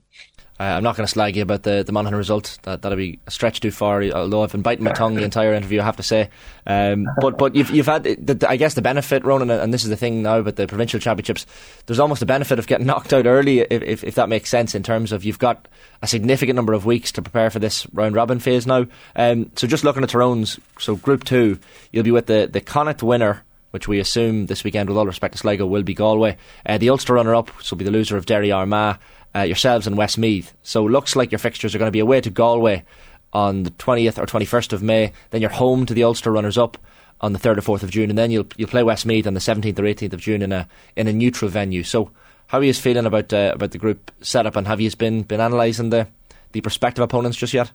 Uh, 0.58 0.64
I'm 0.64 0.82
not 0.82 0.96
going 0.96 1.06
to 1.06 1.12
slag 1.12 1.36
you 1.36 1.42
about 1.42 1.64
the, 1.64 1.82
the 1.84 1.92
Monaghan 1.92 2.16
result. 2.16 2.58
That 2.62 2.80
that'll 2.80 2.96
be 2.96 3.18
a 3.26 3.30
stretch 3.30 3.60
too 3.60 3.70
far. 3.70 4.02
Although 4.02 4.42
I've 4.42 4.52
been 4.52 4.62
biting 4.62 4.84
my 4.84 4.92
tongue 4.92 5.14
the 5.14 5.24
entire 5.24 5.52
interview, 5.52 5.80
I 5.80 5.84
have 5.84 5.96
to 5.96 6.02
say. 6.02 6.30
Um, 6.66 7.06
but 7.20 7.36
but 7.36 7.54
you've 7.54 7.70
you've 7.70 7.86
had 7.86 8.04
the, 8.04 8.46
I 8.48 8.56
guess 8.56 8.72
the 8.72 8.80
benefit, 8.80 9.24
Ronan, 9.24 9.50
and 9.50 9.72
this 9.72 9.84
is 9.84 9.90
the 9.90 9.96
thing 9.96 10.22
now. 10.22 10.40
But 10.40 10.56
the 10.56 10.66
provincial 10.66 10.98
championships, 10.98 11.44
there's 11.84 12.00
almost 12.00 12.22
a 12.22 12.26
benefit 12.26 12.58
of 12.58 12.66
getting 12.66 12.86
knocked 12.86 13.12
out 13.12 13.26
early, 13.26 13.60
if, 13.60 13.82
if, 13.82 14.04
if 14.04 14.14
that 14.14 14.30
makes 14.30 14.48
sense. 14.48 14.74
In 14.74 14.82
terms 14.82 15.12
of 15.12 15.24
you've 15.24 15.38
got 15.38 15.68
a 16.00 16.06
significant 16.06 16.56
number 16.56 16.72
of 16.72 16.86
weeks 16.86 17.12
to 17.12 17.22
prepare 17.22 17.50
for 17.50 17.58
this 17.58 17.86
round 17.92 18.14
robin 18.14 18.38
phase 18.38 18.66
now. 18.66 18.86
Um, 19.14 19.50
so 19.56 19.66
just 19.66 19.84
looking 19.84 20.02
at 20.02 20.08
Tyrone's, 20.08 20.58
so 20.78 20.96
Group 20.96 21.24
Two, 21.24 21.58
you'll 21.92 22.04
be 22.04 22.10
with 22.10 22.26
the 22.26 22.48
the 22.50 22.60
Connacht 22.62 23.02
winner 23.02 23.42
which 23.72 23.88
we 23.88 23.98
assume 23.98 24.46
this 24.46 24.64
weekend, 24.64 24.88
with 24.88 24.96
all 24.96 25.04
respect 25.04 25.32
to 25.32 25.38
Sligo, 25.38 25.66
will 25.66 25.82
be 25.82 25.92
Galway. 25.92 26.38
Uh, 26.64 26.78
the 26.78 26.88
Ulster 26.88 27.12
runner 27.12 27.34
up, 27.34 27.50
so 27.60 27.74
will 27.74 27.78
be 27.78 27.84
the 27.84 27.90
loser 27.90 28.16
of 28.16 28.24
Derry 28.24 28.50
Armagh 28.50 28.98
uh, 29.36 29.42
yourselves 29.42 29.86
in 29.86 29.96
Westmeath. 29.96 30.54
So 30.62 30.84
looks 30.84 31.16
like 31.16 31.30
your 31.32 31.38
fixtures 31.38 31.74
are 31.74 31.78
going 31.78 31.88
to 31.88 31.92
be 31.92 32.00
away 32.00 32.20
to 32.20 32.30
Galway 32.30 32.84
on 33.32 33.64
the 33.64 33.70
20th 33.70 34.18
or 34.18 34.26
21st 34.26 34.72
of 34.72 34.82
May. 34.82 35.12
Then 35.30 35.40
you're 35.40 35.50
home 35.50 35.84
to 35.86 35.94
the 35.94 36.04
Ulster 36.04 36.32
runners 36.32 36.56
up 36.56 36.78
on 37.20 37.32
the 37.32 37.38
3rd 37.38 37.58
or 37.58 37.78
4th 37.78 37.82
of 37.82 37.90
June, 37.90 38.10
and 38.10 38.18
then 38.18 38.30
you'll 38.30 38.46
you'll 38.56 38.68
play 38.68 38.82
Westmeath 38.82 39.26
on 39.26 39.34
the 39.34 39.40
17th 39.40 39.78
or 39.78 39.82
18th 39.82 40.12
of 40.12 40.20
June 40.20 40.42
in 40.42 40.52
a 40.52 40.68
in 40.96 41.08
a 41.08 41.12
neutral 41.12 41.50
venue. 41.50 41.82
So 41.82 42.10
how 42.48 42.58
are 42.58 42.64
you 42.64 42.72
feeling 42.74 43.06
about 43.06 43.32
uh, 43.32 43.52
about 43.54 43.70
the 43.70 43.78
group 43.78 44.10
setup, 44.20 44.56
and 44.56 44.66
have 44.66 44.80
you 44.80 44.90
been 44.96 45.22
been 45.22 45.40
analysing 45.40 45.90
the 45.90 46.08
the 46.52 46.60
prospective 46.60 47.02
opponents 47.02 47.36
just 47.36 47.54
yet? 47.54 47.72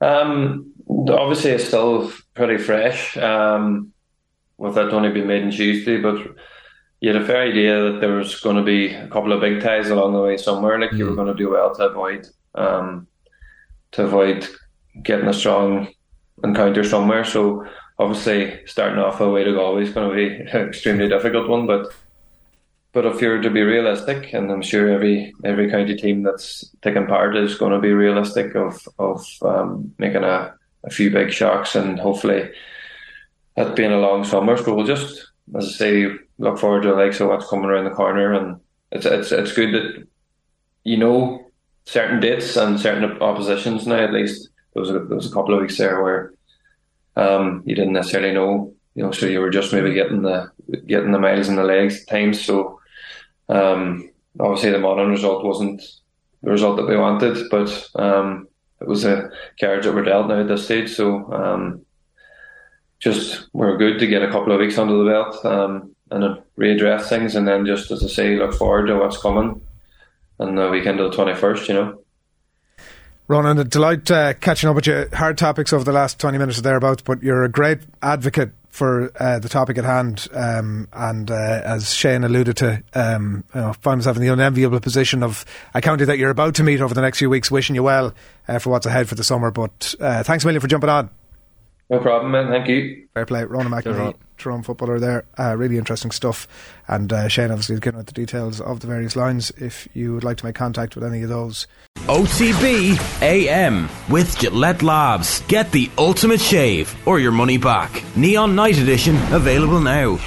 Um, 0.00 0.72
obviously, 0.88 1.50
it's 1.50 1.66
still 1.66 2.12
pretty 2.34 2.58
fresh. 2.62 3.16
Um, 3.16 3.92
with 4.56 4.74
that 4.74 4.92
only 4.92 5.10
being 5.10 5.26
made 5.26 5.44
on 5.44 5.50
Tuesday, 5.50 5.98
but 5.98 6.18
you 7.00 7.12
had 7.12 7.22
a 7.22 7.26
fair 7.26 7.42
idea 7.42 7.80
that 7.84 8.00
there 8.00 8.14
was 8.14 8.40
going 8.40 8.56
to 8.56 8.62
be 8.62 8.92
a 8.92 9.08
couple 9.08 9.32
of 9.32 9.40
big 9.40 9.62
ties 9.62 9.88
along 9.88 10.12
the 10.12 10.22
way 10.22 10.36
somewhere. 10.36 10.78
Like 10.80 10.90
mm. 10.90 10.98
you 10.98 11.06
were 11.06 11.12
mm. 11.12 11.16
going 11.16 11.28
to 11.28 11.34
do 11.34 11.50
well 11.50 11.74
to 11.74 11.88
avoid 11.88 12.26
um, 12.54 13.06
to 13.92 14.04
avoid 14.04 14.46
getting 15.02 15.28
a 15.28 15.32
strong 15.32 15.88
encounter 16.42 16.82
somewhere. 16.82 17.24
So 17.24 17.66
obviously, 17.98 18.66
starting 18.66 18.98
off 18.98 19.20
away 19.20 19.44
to 19.44 19.52
Galway 19.52 19.84
is 19.84 19.92
going 19.92 20.10
to 20.10 20.16
be 20.16 20.50
an 20.50 20.68
extremely 20.68 21.08
difficult 21.08 21.48
one. 21.48 21.66
But 21.66 21.92
but 22.92 23.06
if 23.06 23.20
you're 23.20 23.40
to 23.40 23.50
be 23.50 23.62
realistic, 23.62 24.32
and 24.32 24.50
I'm 24.50 24.62
sure 24.62 24.88
every 24.88 25.32
every 25.44 25.70
county 25.70 25.96
team 25.96 26.24
that's 26.24 26.64
taking 26.82 27.06
part 27.06 27.36
is 27.36 27.56
going 27.56 27.72
to 27.72 27.80
be 27.80 27.92
realistic 27.92 28.56
of 28.56 28.88
of 28.98 29.24
um, 29.42 29.94
making 29.98 30.24
a, 30.24 30.52
a 30.82 30.90
few 30.90 31.10
big 31.10 31.32
shocks 31.32 31.76
and 31.76 32.00
hopefully 32.00 32.50
it 33.56 33.76
being 33.76 33.92
a 33.92 33.98
long 33.98 34.24
summer. 34.24 34.56
So 34.56 34.74
we'll 34.74 34.86
just, 34.86 35.30
as 35.56 35.66
I 35.66 35.70
say, 35.70 36.08
look 36.38 36.58
forward 36.58 36.82
to 36.82 36.94
like 36.94 37.12
so 37.12 37.28
what's 37.28 37.48
coming 37.48 37.66
around 37.66 37.84
the 37.84 37.90
corner, 37.90 38.32
and 38.32 38.60
it's 38.92 39.06
it's 39.06 39.32
it's 39.32 39.52
good 39.52 39.74
that 39.74 40.06
you 40.84 40.96
know 40.96 41.44
certain 41.84 42.20
dates 42.20 42.56
and 42.56 42.80
certain 42.80 43.20
oppositions 43.20 43.86
now. 43.86 43.96
At 43.96 44.12
least 44.12 44.48
there 44.74 44.80
was 44.80 44.90
a, 44.90 45.00
there 45.00 45.16
was 45.16 45.30
a 45.30 45.34
couple 45.34 45.54
of 45.54 45.60
weeks 45.60 45.78
there 45.78 46.02
where 46.02 46.32
um, 47.16 47.62
you 47.66 47.74
didn't 47.74 47.94
necessarily 47.94 48.32
know, 48.32 48.72
you 48.94 49.02
know, 49.02 49.10
so 49.10 49.26
you 49.26 49.40
were 49.40 49.50
just 49.50 49.72
maybe 49.72 49.92
getting 49.92 50.22
the 50.22 50.50
getting 50.86 51.12
the 51.12 51.18
miles 51.18 51.48
and 51.48 51.58
the 51.58 51.64
legs 51.64 52.04
times. 52.04 52.44
So 52.44 52.80
um, 53.48 54.10
obviously 54.38 54.70
the 54.70 54.78
Monaghan 54.78 55.10
result 55.10 55.44
wasn't 55.44 55.82
the 56.42 56.50
result 56.50 56.76
that 56.76 56.88
we 56.88 56.96
wanted, 56.96 57.50
but 57.50 57.88
um, 57.96 58.48
it 58.80 58.86
was 58.86 59.04
a 59.04 59.30
cards 59.58 59.86
that 59.86 59.94
were 59.94 60.04
dealt 60.04 60.28
now 60.28 60.40
at 60.40 60.48
this 60.48 60.64
stage. 60.64 60.94
So 60.94 61.32
um, 61.32 61.84
just 63.00 63.48
we're 63.52 63.76
good 63.76 63.98
to 63.98 64.06
get 64.06 64.22
a 64.22 64.30
couple 64.30 64.52
of 64.52 64.60
weeks 64.60 64.78
under 64.78 64.96
the 64.96 65.10
belt. 65.10 65.44
Um, 65.44 65.94
and 66.10 66.42
readdress 66.58 67.08
things, 67.08 67.34
and 67.34 67.46
then 67.46 67.66
just 67.66 67.90
as 67.90 68.02
I 68.04 68.08
say, 68.08 68.36
look 68.36 68.54
forward 68.54 68.86
to 68.86 68.96
what's 68.96 69.18
coming 69.18 69.60
on 70.40 70.54
the 70.54 70.70
weekend 70.70 71.00
of 71.00 71.10
the 71.10 71.16
twenty 71.16 71.34
first. 71.34 71.68
You 71.68 71.74
know. 71.74 71.98
Ronan, 73.28 73.58
a 73.58 73.64
delight 73.64 74.10
uh, 74.10 74.32
catching 74.34 74.70
up 74.70 74.76
with 74.76 74.86
you. 74.86 75.06
Hard 75.12 75.36
topics 75.36 75.74
over 75.74 75.84
the 75.84 75.92
last 75.92 76.18
20 76.18 76.38
minutes 76.38 76.58
or 76.58 76.62
thereabouts, 76.62 77.02
but 77.02 77.22
you're 77.22 77.44
a 77.44 77.48
great 77.50 77.80
advocate 78.00 78.52
for 78.70 79.12
uh, 79.20 79.38
the 79.38 79.50
topic 79.50 79.76
at 79.76 79.84
hand. 79.84 80.28
Um, 80.32 80.88
and 80.94 81.30
uh, 81.30 81.60
as 81.64 81.92
Shane 81.92 82.24
alluded 82.24 82.56
to, 82.58 82.82
um, 82.94 83.44
you 83.54 83.60
know, 83.60 83.72
find 83.74 83.98
myself 83.98 84.16
in 84.16 84.22
the 84.22 84.32
unenviable 84.32 84.80
position 84.80 85.22
of 85.22 85.44
a 85.74 85.82
county 85.82 86.06
that 86.06 86.16
you're 86.16 86.30
about 86.30 86.54
to 86.54 86.62
meet 86.62 86.80
over 86.80 86.94
the 86.94 87.02
next 87.02 87.18
few 87.18 87.28
weeks. 87.28 87.50
Wishing 87.50 87.74
you 87.74 87.82
well 87.82 88.14
uh, 88.46 88.58
for 88.58 88.70
what's 88.70 88.86
ahead 88.86 89.08
for 89.08 89.14
the 89.14 89.24
summer. 89.24 89.50
But 89.50 89.94
uh, 90.00 90.22
thanks 90.22 90.44
a 90.44 90.46
million 90.46 90.60
for 90.60 90.68
jumping 90.68 90.88
on. 90.88 91.10
No 91.90 91.98
problem, 92.00 92.32
man. 92.32 92.48
Thank 92.48 92.68
you. 92.68 93.08
Fair 93.14 93.24
play. 93.24 93.44
Ronan 93.44 93.72
McNamee, 93.72 94.14
Tyrone 94.36 94.62
footballer 94.62 95.00
there. 95.00 95.24
Uh, 95.38 95.56
really 95.56 95.78
interesting 95.78 96.10
stuff. 96.10 96.46
And 96.86 97.10
uh, 97.12 97.28
Shane 97.28 97.50
obviously 97.50 97.74
is 97.74 97.80
getting 97.80 97.98
out 97.98 98.06
the 98.06 98.12
details 98.12 98.60
of 98.60 98.80
the 98.80 98.86
various 98.86 99.16
lines 99.16 99.50
if 99.56 99.88
you 99.94 100.14
would 100.14 100.24
like 100.24 100.36
to 100.38 100.44
make 100.44 100.54
contact 100.54 100.94
with 100.94 101.04
any 101.04 101.22
of 101.22 101.30
those. 101.30 101.66
OTB 101.96 103.22
AM 103.22 103.88
with 104.10 104.38
Gillette 104.38 104.82
Labs. 104.82 105.40
Get 105.48 105.72
the 105.72 105.90
ultimate 105.96 106.40
shave 106.40 106.94
or 107.06 107.20
your 107.20 107.32
money 107.32 107.56
back. 107.56 108.04
Neon 108.16 108.54
Night 108.54 108.78
Edition 108.78 109.16
available 109.32 109.80
now. 109.80 110.18